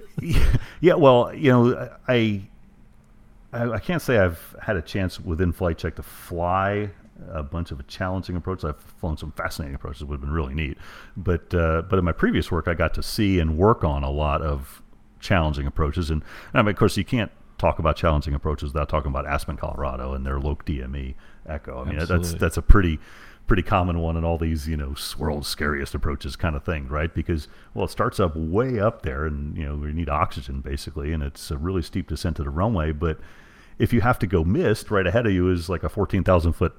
[0.80, 2.42] yeah, well, you know, I,
[3.54, 6.90] I I can't say I've had a chance within flight check to fly
[7.30, 8.66] a bunch of challenging approaches.
[8.66, 10.78] I've flown some fascinating approaches, would have been really neat.
[11.16, 14.12] But uh, but in my previous work, I got to see and work on a
[14.12, 14.82] lot of
[15.20, 18.90] challenging approaches, and, and I mean, of course, you can't talk about challenging approaches without
[18.90, 21.14] talking about Aspen, Colorado, and their Loc DME
[21.46, 21.82] Echo.
[21.82, 22.40] I mean, that's Absolutely.
[22.40, 23.00] that's a pretty
[23.48, 27.14] pretty common one in all these you know world's scariest approaches kind of thing right
[27.14, 31.12] because well it starts up way up there and you know we need oxygen basically
[31.12, 33.20] and it's a really steep descent to the runway but
[33.78, 36.74] if you have to go missed right ahead of you is like a 14,000 foot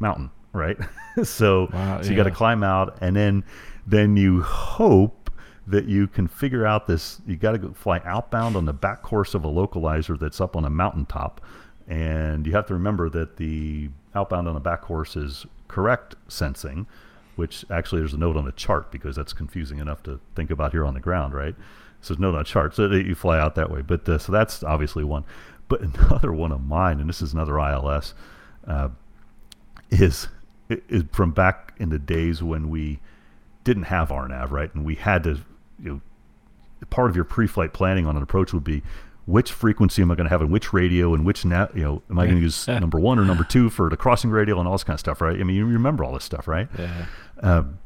[0.00, 0.76] mountain right?
[1.24, 3.44] So Wow, so you got to climb out and then
[3.84, 5.28] then you hope
[5.66, 9.02] that you can figure out this you got to go fly outbound on the back
[9.02, 11.40] course of a localizer that's up on a mountaintop.
[11.88, 16.86] And you have to remember that the outbound on the back course is correct sensing
[17.36, 20.72] which actually there's a note on the chart because that's confusing enough to think about
[20.72, 21.56] here on the ground right?
[22.00, 23.82] So there's a note on a chart so you fly out that way.
[23.82, 25.24] But uh, so that's obviously one.
[25.68, 28.14] But another one of mine and this is another ils
[28.66, 28.88] uh,
[29.90, 30.28] is
[30.68, 33.00] is from back in the days when we
[33.64, 34.74] didn't have RNAV, right?
[34.74, 35.40] And we had to,
[35.82, 36.00] you know,
[36.90, 38.82] part of your pre-flight planning on an approach would be
[39.26, 42.02] which frequency am I going to have in which radio and which na- you know
[42.10, 44.66] am I going to use number one or number two for the crossing radial and
[44.66, 45.38] all this kind of stuff, right?
[45.38, 46.68] I mean, you remember all this stuff, right?
[46.78, 47.06] Yeah.
[47.40, 47.78] Um,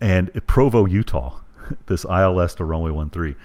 [0.00, 1.38] and Provo, Utah,
[1.86, 3.36] this ILS to runway 13.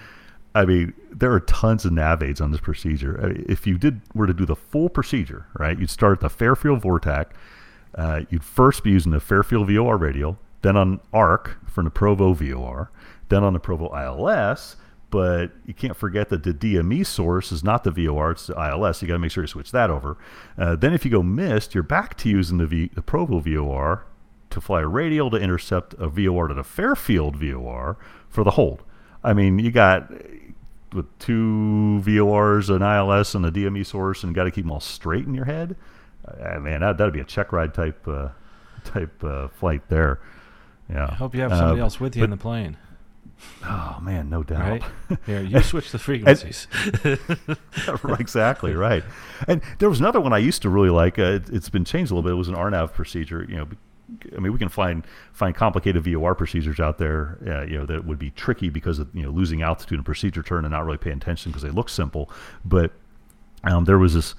[0.56, 3.20] I mean, there are tons of nav aids on this procedure.
[3.24, 6.20] I mean, If you did were to do the full procedure, right, you'd start at
[6.22, 7.28] the Fairfield Vortac.
[7.96, 12.34] Uh, you'd first be using the Fairfield VOR radial, then on ARC from the Provo
[12.34, 12.92] VOR,
[13.30, 14.76] then on the Provo ILS.
[15.12, 19.02] But you can't forget that the DME source is not the VOR; it's the ILS.
[19.02, 20.18] You got to make sure you switch that over.
[20.58, 24.06] Uh, then, if you go missed, you're back to using the, v, the Provo VOR
[24.52, 27.98] to fly a radial to intercept a VOR to the Fairfield VOR
[28.30, 28.84] for the hold.
[29.24, 30.12] I mean, you got
[30.94, 34.80] with two VORs, an ILS, and a DME source, and got to keep them all
[34.80, 35.76] straight in your head.
[36.60, 38.30] Man, that that'd be a check ride type uh,
[38.84, 40.20] type uh, flight there.
[40.90, 41.08] Yeah.
[41.10, 42.78] I hope you have somebody Uh, else with you in the plane,
[43.64, 44.70] Oh man, no doubt.
[44.70, 44.84] right?
[45.26, 46.68] Here, you switch the frequencies.
[48.20, 49.04] exactly right.
[49.48, 51.20] And there was another one I used to really like.
[51.20, 52.34] Uh, it, it's been changed a little bit.
[52.34, 53.46] It was an RNAV procedure.
[53.48, 53.68] You know,
[54.36, 57.38] I mean, we can find find complicated VOR procedures out there.
[57.46, 60.44] Uh, you know, that would be tricky because of you know losing altitude and procedure
[60.44, 62.30] turn and not really paying attention because they look simple.
[62.66, 62.92] But
[63.64, 64.36] um, there was this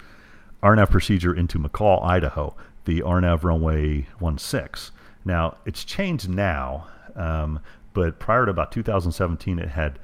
[0.63, 2.55] RNAV procedure into McCall, Idaho,
[2.85, 4.07] the RNAV runway
[4.37, 4.95] 16.
[5.25, 7.61] Now it's changed now, um,
[7.93, 9.99] but prior to about 2017, it had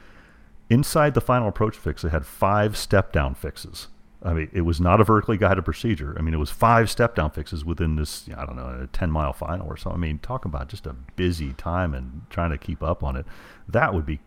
[0.68, 3.88] inside the final approach fix, it had five step down fixes
[4.26, 6.16] I mean, it was not a vertically guided procedure.
[6.18, 9.10] I mean, it was five step down fixes within this, I don't know, a 10
[9.10, 9.90] mile final or so.
[9.90, 13.24] I mean, talk about just a busy time and trying to keep up on it.
[13.68, 14.20] That would be,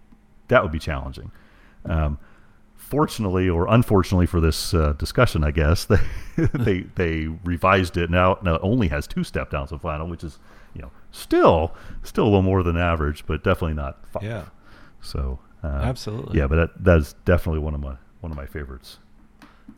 [0.48, 1.32] that would be challenging.
[1.86, 2.18] Um,
[2.90, 6.00] fortunately or unfortunately for this uh, discussion, I guess they,
[6.54, 8.38] they, they revised it now.
[8.42, 10.40] Now it only has two step downs of final, which is,
[10.74, 11.74] you know, still,
[12.04, 14.24] still a little more than average, but definitely not five.
[14.24, 14.46] Yeah.
[15.02, 16.38] So, uh, Absolutely.
[16.40, 19.00] Yeah, but that, that's definitely one of my, one of my favorites.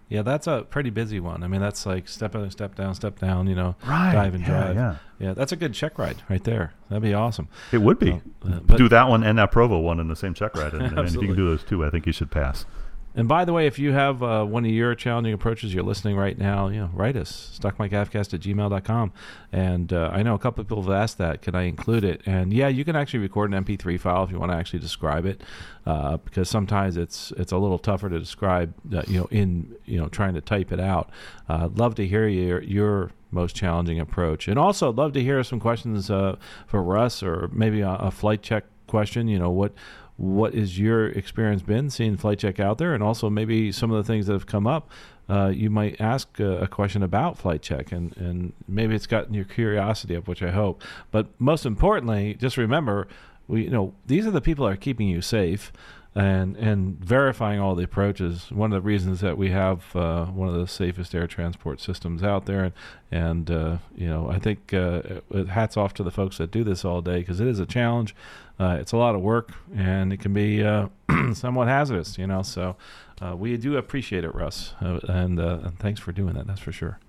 [0.07, 1.41] Yeah, that's a pretty busy one.
[1.41, 3.47] I mean, that's like step in, step down, step down.
[3.47, 4.76] You know, Right, dive and yeah, drive.
[4.76, 4.95] yeah.
[5.20, 6.74] yeah, that's a good check ride right there.
[6.89, 7.47] That'd be awesome.
[7.72, 8.20] It would be.
[8.45, 10.74] Uh, do that one and that Provo one in the same check ride.
[10.74, 12.66] And, and if you can do those two, I think you should pass.
[13.14, 16.16] And by the way, if you have uh, one of your challenging approaches, you're listening
[16.16, 19.12] right now, you know, write us, stuckmicavcast at gmail.com.
[19.51, 21.41] And uh, I know a couple of people have asked that.
[21.41, 22.22] Can I include it?
[22.26, 25.26] And yeah, you can actually record an MP3 file if you want to actually describe
[25.26, 25.41] it,
[25.86, 29.99] uh, because sometimes it's it's a little tougher to describe, uh, you know, in you
[29.99, 31.09] know trying to type it out.
[31.49, 35.43] Uh, I'd love to hear your your most challenging approach, and also love to hear
[35.43, 39.28] some questions uh, for Russ or maybe a, a flight check question.
[39.28, 39.74] You know what
[40.22, 42.93] what is your experience been seeing flight check out there?
[42.93, 44.89] And also maybe some of the things that have come up
[45.28, 49.34] uh, you might ask a, a question about flight check and, and maybe it's gotten
[49.34, 50.84] your curiosity up which i hope.
[51.09, 53.07] But most importantly just remember
[53.47, 55.72] we you know these are the people that are keeping you safe
[56.14, 58.51] and and verifying all the approaches.
[58.51, 62.22] One of the reasons that we have uh, one of the safest air transport systems
[62.22, 62.74] out there, and,
[63.12, 65.01] and uh, you know I think uh,
[65.49, 68.16] hats off to the folks that do this all day because it is a challenge.
[68.59, 70.88] Uh, it's a lot of work and it can be uh,
[71.34, 72.43] somewhat hazardous, you know.
[72.43, 72.76] So
[73.20, 76.45] uh, we do appreciate it, Russ, and, and thanks for doing that.
[76.45, 76.99] That's for sure.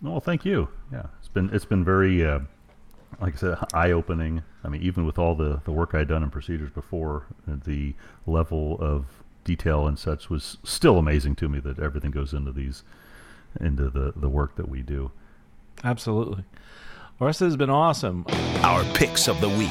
[0.00, 0.68] Well, thank you.
[0.92, 2.22] Yeah, it's been it's been very,
[3.20, 4.42] like I said, eye opening.
[4.62, 7.94] I mean, even with all the the work I had done in procedures before, the
[8.26, 9.06] level of
[9.44, 11.60] detail and such was still amazing to me.
[11.60, 12.82] That everything goes into these,
[13.60, 15.10] into the the work that we do.
[15.82, 16.44] Absolutely.
[17.20, 18.24] Russ this has been awesome.
[18.62, 19.70] Our picks of the week.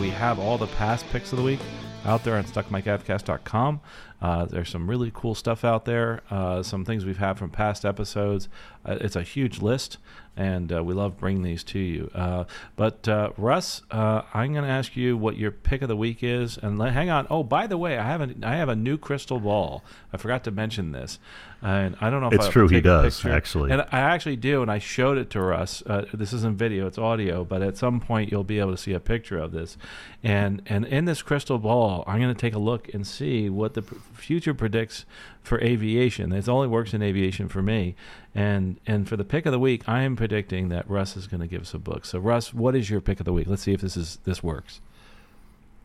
[0.00, 1.60] We have all the past picks of the week
[2.04, 3.80] out there on stuckmicavcast.com.
[4.20, 7.84] Uh, there's some really cool stuff out there, uh, some things we've had from past
[7.84, 8.48] episodes.
[8.84, 9.98] Uh, it's a huge list,
[10.36, 12.10] and uh, we love bringing these to you.
[12.14, 12.44] Uh,
[12.76, 16.22] but uh, Russ, uh, I'm going to ask you what your pick of the week
[16.22, 17.26] is, and le- hang on.
[17.30, 19.84] Oh, by the way, I have a, I have a new crystal ball.
[20.12, 21.18] I forgot to mention this,
[21.64, 23.34] and I don't know if It's I'll true, he does, picture.
[23.34, 23.70] actually.
[23.72, 25.82] And I actually do, and I showed it to Russ.
[25.86, 27.42] Uh, this isn't video; it's audio.
[27.42, 29.78] But at some point, you'll be able to see a picture of this.
[30.22, 33.72] And and in this crystal ball, I'm going to take a look and see what
[33.72, 35.06] the future predicts
[35.42, 36.32] for aviation.
[36.32, 37.94] It only works in aviation for me.
[38.34, 41.40] And and for the pick of the week, I am predicting that Russ is going
[41.40, 42.04] to give us a book.
[42.04, 43.46] So Russ, what is your pick of the week?
[43.48, 44.80] Let's see if this is this works.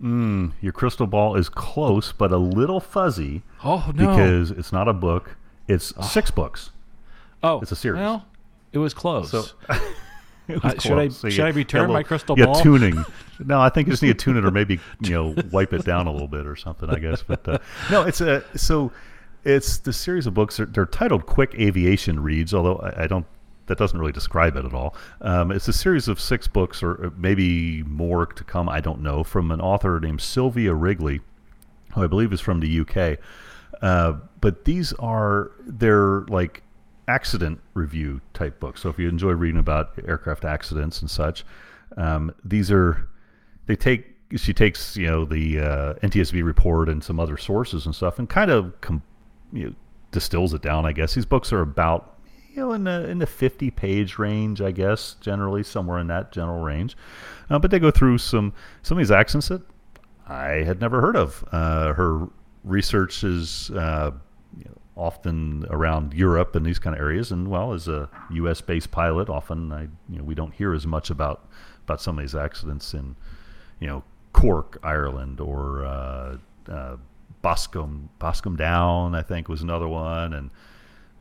[0.02, 4.08] Mm, your crystal ball is close, but a little fuzzy Oh no!
[4.08, 5.36] because it's not a book.
[5.70, 6.72] It's six books.
[7.44, 8.00] oh, it's a series.
[8.00, 8.26] Well,
[8.74, 9.32] it was close.
[9.32, 9.44] So
[10.50, 11.18] It Uh, was should I- close.
[11.18, 13.04] So should I return a my little- crystal yeah, tuning.
[13.42, 15.86] No, I think you just need to tune it, or maybe you know wipe it
[15.86, 16.90] down a little bit or something.
[16.90, 17.60] I guess, but uh,
[17.90, 18.92] no, it's a so
[19.46, 20.58] it's the series of books.
[20.58, 23.26] They're, they're titled "Quick Aviation Reads," although I, I don't.
[23.68, 24.94] That doesn't really describe it at all.
[25.22, 28.68] Um, it's a series of six books, or maybe more to come.
[28.68, 29.24] I don't know.
[29.24, 31.22] From an author named Sylvia Wrigley,
[31.94, 33.20] who I believe is from the UK.
[33.82, 36.64] Uh, but these are they're like
[37.08, 38.82] accident review type books.
[38.82, 41.46] So if you enjoy reading about aircraft accidents and such,
[41.98, 43.08] um, these are
[43.66, 44.16] they take.
[44.36, 48.30] She takes you know the uh, NTSB report and some other sources and stuff, and
[48.30, 49.02] kind of com-
[49.52, 49.76] you know,
[50.12, 50.86] distills it down.
[50.86, 52.20] I guess these books are about
[52.52, 56.32] you know in the in the 50 page range, I guess generally somewhere in that
[56.32, 56.96] general range.
[57.50, 58.54] Uh, but they go through some
[58.84, 59.62] some of these accidents that
[60.28, 61.44] I had never heard of.
[61.52, 62.28] Uh, her
[62.64, 64.12] research is uh,
[64.58, 68.62] you know, often around Europe and these kind of areas, and well, as a U.S.
[68.62, 71.48] based pilot, often I you know we don't hear as much about
[71.84, 73.16] about some of these accidents in
[73.80, 74.04] you know
[74.34, 76.38] Cork, Ireland, or uh,
[76.68, 76.98] uh,
[77.42, 80.50] Boscombe Boscombe Down, I think was another one, and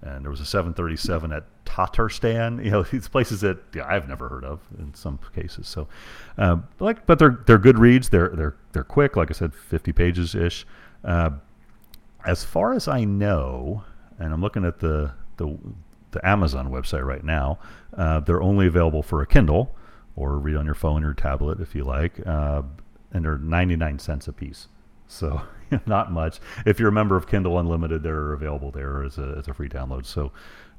[0.03, 2.65] and there was a 737 at Tatarstan.
[2.65, 5.67] You know, these places that yeah, I've never heard of in some cases.
[5.67, 5.89] So,
[6.37, 8.09] um, like, but they're they're good reads.
[8.09, 9.17] They're they're they're quick.
[9.17, 10.67] Like I said, 50 pages ish.
[11.09, 11.31] Uh,
[12.27, 13.83] as far as I know,
[14.19, 15.57] and I'm looking at the the,
[16.11, 17.59] the Amazon website right now,
[17.97, 19.75] uh, they're only available for a Kindle
[20.17, 22.63] or read on your phone or tablet if you like, uh,
[23.13, 24.67] and they're 99 cents a piece.
[25.07, 25.41] So
[25.87, 26.41] not much.
[26.67, 29.69] If you're a member of Kindle Unlimited, they're available there as a, as a free
[29.69, 30.05] download.
[30.05, 30.33] So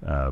[0.05, 0.31] uh,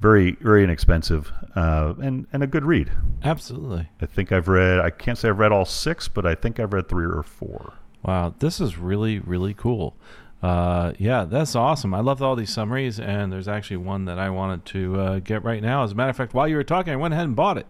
[0.00, 2.92] very very inexpensive uh, and and a good read.
[3.24, 3.88] Absolutely.
[4.00, 4.78] I think I've read.
[4.78, 7.72] I can't say I've read all six, but I think I've read three or four.
[8.02, 9.94] Wow, this is really really cool.
[10.42, 11.94] uh, yeah, that's awesome.
[11.94, 15.44] I love all these summaries, and there's actually one that I wanted to uh, get
[15.44, 15.84] right now.
[15.84, 17.66] As a matter of fact, while you were talking, I went ahead and bought it,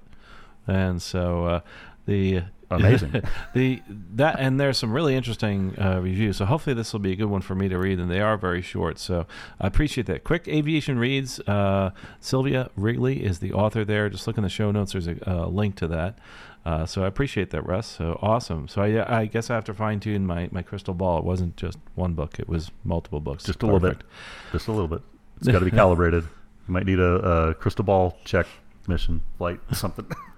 [0.66, 1.60] and so uh,
[2.06, 2.44] the
[2.76, 3.22] amazing
[3.54, 3.82] the
[4.14, 6.36] that and there's some really interesting uh, reviews.
[6.36, 8.36] So hopefully this will be a good one for me to read, and they are
[8.36, 8.98] very short.
[8.98, 9.26] So
[9.60, 10.24] I appreciate that.
[10.24, 11.40] Quick aviation reads.
[11.40, 14.08] Uh, Sylvia Wrigley is the author there.
[14.08, 14.92] Just look in the show notes.
[14.92, 16.18] There's a, a link to that.
[16.64, 17.88] Uh, so I appreciate that, Russ.
[17.88, 18.68] So awesome.
[18.68, 21.18] So I, I guess I have to fine tune my, my crystal ball.
[21.18, 23.44] It wasn't just one book; it was multiple books.
[23.44, 23.82] Just a Perfect.
[23.82, 24.04] little bit.
[24.52, 25.02] Just a little bit.
[25.38, 26.22] It's got to be calibrated.
[26.68, 28.46] You might need a, a crystal ball check
[28.86, 30.06] mission flight something.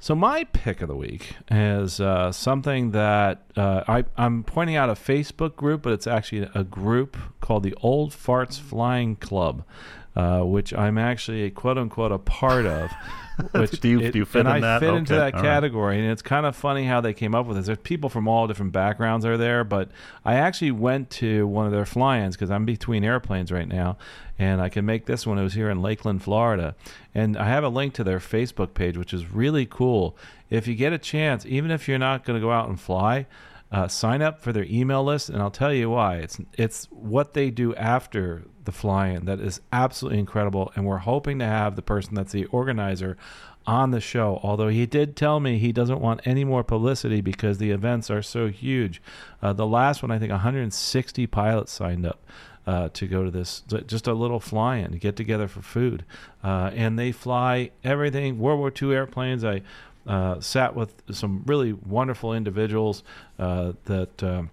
[0.00, 4.88] So my pick of the week is uh, something that uh, I, am pointing out
[4.88, 9.64] a Facebook group, but it's actually a group called the Old Farts Flying Club,
[10.16, 12.90] uh, which I'm actually a quote unquote a part of.
[13.52, 14.80] Which do you, it, do you fit and in I that?
[14.80, 14.98] fit okay.
[14.98, 16.02] into that all category, right.
[16.02, 17.66] and it's kind of funny how they came up with this.
[17.66, 19.90] There's people from all different backgrounds are there, but
[20.24, 23.96] I actually went to one of their fly-ins because I'm between airplanes right now,
[24.40, 25.38] and I can make this one.
[25.38, 26.74] It was here in Lakeland, Florida,
[27.14, 30.16] and I have a link to their Facebook page, which is really cool.
[30.50, 33.26] If you get a chance, even if you're not going to go out and fly,
[33.70, 36.16] uh, sign up for their email list, and I'll tell you why.
[36.16, 41.38] It's it's what they do after the fly-in that is absolutely incredible, and we're hoping
[41.38, 43.16] to have the person that's the organizer
[43.66, 44.40] on the show.
[44.42, 48.22] Although he did tell me he doesn't want any more publicity because the events are
[48.22, 49.02] so huge.
[49.42, 52.24] Uh, the last one, I think, 160 pilots signed up.
[52.66, 56.04] Uh, to go to this, just a little fly-in, get together for food,
[56.44, 59.42] uh, and they fly everything World War II airplanes.
[59.42, 59.62] I
[60.08, 63.02] uh, sat with some really wonderful individuals
[63.38, 64.50] uh, that um,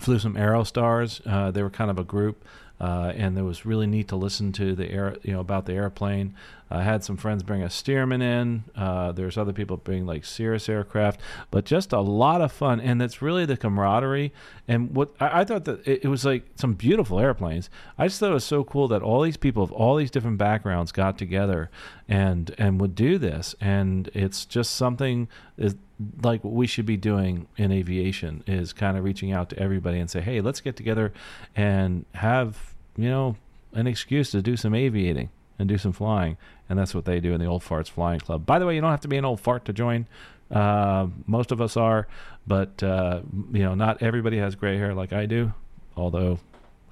[0.00, 1.20] flew some Aerostars.
[1.26, 2.44] Uh, they were kind of a group.
[2.80, 5.72] Uh, and it was really neat to listen to the air, you know, about the
[5.72, 6.34] airplane.
[6.72, 8.64] I had some friends bring a Stearman in.
[8.74, 11.20] Uh, there's other people bring like Cirrus aircraft,
[11.50, 12.80] but just a lot of fun.
[12.80, 14.32] And it's really the camaraderie.
[14.66, 17.68] And what I, I thought that it, it, was like some beautiful airplanes.
[17.98, 20.38] I just thought it was so cool that all these people of all these different
[20.38, 21.70] backgrounds got together
[22.08, 23.54] and and would do this.
[23.60, 25.74] And it's just something is
[26.22, 29.98] like what we should be doing in aviation is kind of reaching out to everybody
[29.98, 31.12] and say, hey, let's get together
[31.54, 33.36] and have you know
[33.74, 35.28] an excuse to do some aviating
[35.62, 36.36] and do some flying.
[36.68, 38.44] And that's what they do in the Old Farts Flying Club.
[38.44, 40.08] By the way, you don't have to be an old fart to join.
[40.50, 42.08] Uh, most of us are,
[42.46, 43.20] but uh,
[43.52, 45.54] you know, not everybody has gray hair like I do.
[45.96, 46.40] Although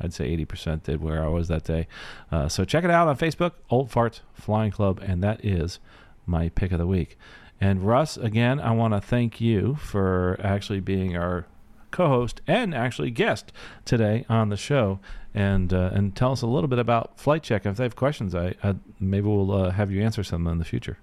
[0.00, 1.88] I'd say 80% did where I was that day.
[2.30, 5.80] Uh, so check it out on Facebook, Old Farts Flying Club, and that is
[6.24, 7.18] my pick of the week.
[7.60, 11.46] And Russ, again, I want to thank you for actually being our
[11.90, 13.52] co-host and actually guest
[13.84, 15.00] today on the show,
[15.34, 17.66] and uh, and tell us a little bit about Flight Check.
[17.66, 20.64] If they have questions, I, I maybe we'll uh, have you answer some in the
[20.64, 20.98] future.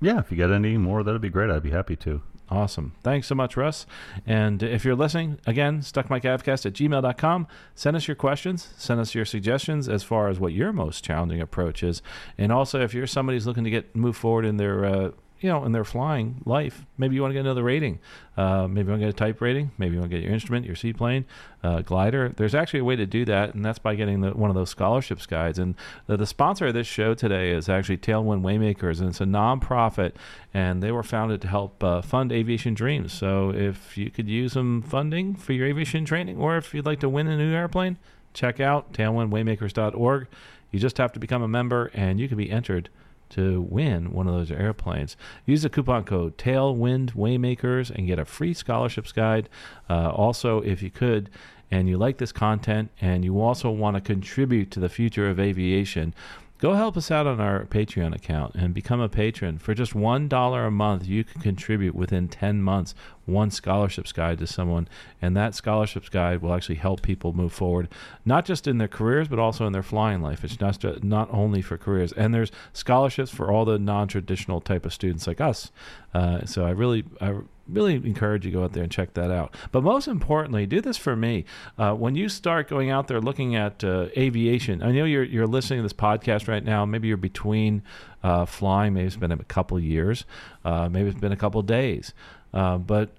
[0.00, 1.50] Yeah, if you get any more, that'd be great.
[1.50, 2.22] I'd be happy to.
[2.50, 2.94] Awesome.
[3.04, 3.86] Thanks so much, Russ.
[4.26, 7.46] And if you're listening, again, stuckmicavcast at gmail.com.
[7.76, 8.70] Send us your questions.
[8.76, 12.02] Send us your suggestions as far as what your most challenging approach is.
[12.36, 15.10] And also, if you're somebody who's looking to get move forward in their uh,
[15.40, 17.98] you know, in their flying life, maybe you want to get another rating.
[18.36, 19.70] Uh, maybe you want to get a type rating.
[19.78, 21.24] Maybe you want to get your instrument, your seaplane,
[21.62, 22.28] uh, glider.
[22.36, 24.68] There's actually a way to do that, and that's by getting the, one of those
[24.68, 25.58] scholarships guides.
[25.58, 25.74] And
[26.06, 30.12] the, the sponsor of this show today is actually Tailwind Waymakers, and it's a nonprofit,
[30.52, 33.12] and they were founded to help uh, fund aviation dreams.
[33.12, 37.00] So if you could use some funding for your aviation training, or if you'd like
[37.00, 37.96] to win a new airplane,
[38.34, 40.26] check out tailwindwaymakers.org.
[40.70, 42.90] You just have to become a member, and you can be entered
[43.30, 45.16] to win one of those airplanes.
[45.46, 49.48] Use the coupon code Tailwind Waymakers and get a free scholarships guide.
[49.88, 51.30] Uh, also, if you could,
[51.70, 55.38] and you like this content and you also want to contribute to the future of
[55.38, 56.14] aviation,
[56.58, 59.58] go help us out on our Patreon account and become a patron.
[59.58, 62.94] For just $1 a month, you can contribute within 10 months
[63.30, 64.88] one scholarships guide to someone.
[65.22, 67.88] And that scholarships guide will actually help people move forward,
[68.24, 70.44] not just in their careers, but also in their flying life.
[70.44, 72.12] It's not, not only for careers.
[72.12, 75.70] And there's scholarships for all the non traditional type of students like us.
[76.12, 77.36] Uh, so I really, I
[77.72, 79.54] really encourage you to go out there and check that out.
[79.72, 81.44] But most importantly, do this for me.
[81.78, 85.46] Uh, when you start going out there looking at uh, aviation, I know you're you're
[85.46, 86.84] listening to this podcast right now.
[86.84, 87.82] Maybe you're between
[88.22, 88.94] uh, flying.
[88.94, 90.24] Maybe it's been a couple years.
[90.64, 92.12] Uh, maybe it's been a couple days.
[92.52, 93.10] Uh, but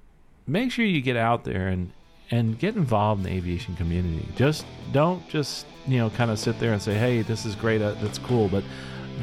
[0.51, 1.91] make sure you get out there and
[2.29, 4.25] and get involved in the aviation community.
[4.35, 7.81] Just don't just you know kind of sit there and say, "Hey, this is great.
[7.81, 8.63] Uh, that's cool," but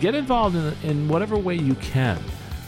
[0.00, 2.18] get involved in, in whatever way you can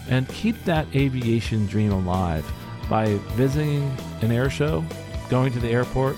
[0.08, 2.50] and keep that aviation dream alive
[2.88, 4.84] by visiting an air show,
[5.28, 6.16] going to the airport,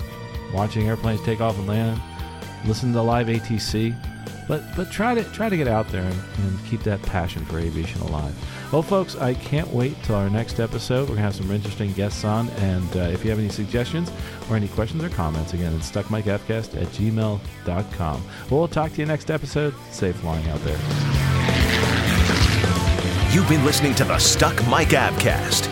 [0.54, 2.00] watching airplanes take off and land,
[2.64, 3.94] listen to live ATC,
[4.48, 7.58] but but try to try to get out there and, and keep that passion for
[7.58, 8.34] aviation alive.
[8.72, 11.02] Well, folks, I can't wait till our next episode.
[11.02, 14.10] We're gonna have some interesting guests on, and uh, if you have any suggestions
[14.48, 18.24] or any questions or comments, again, it's stuckmicavcast at gmail.com.
[18.48, 19.74] Well, talk to you next episode.
[19.90, 20.78] Safe flying out there.
[23.34, 25.71] You've been listening to the Stuck Mic AvCast.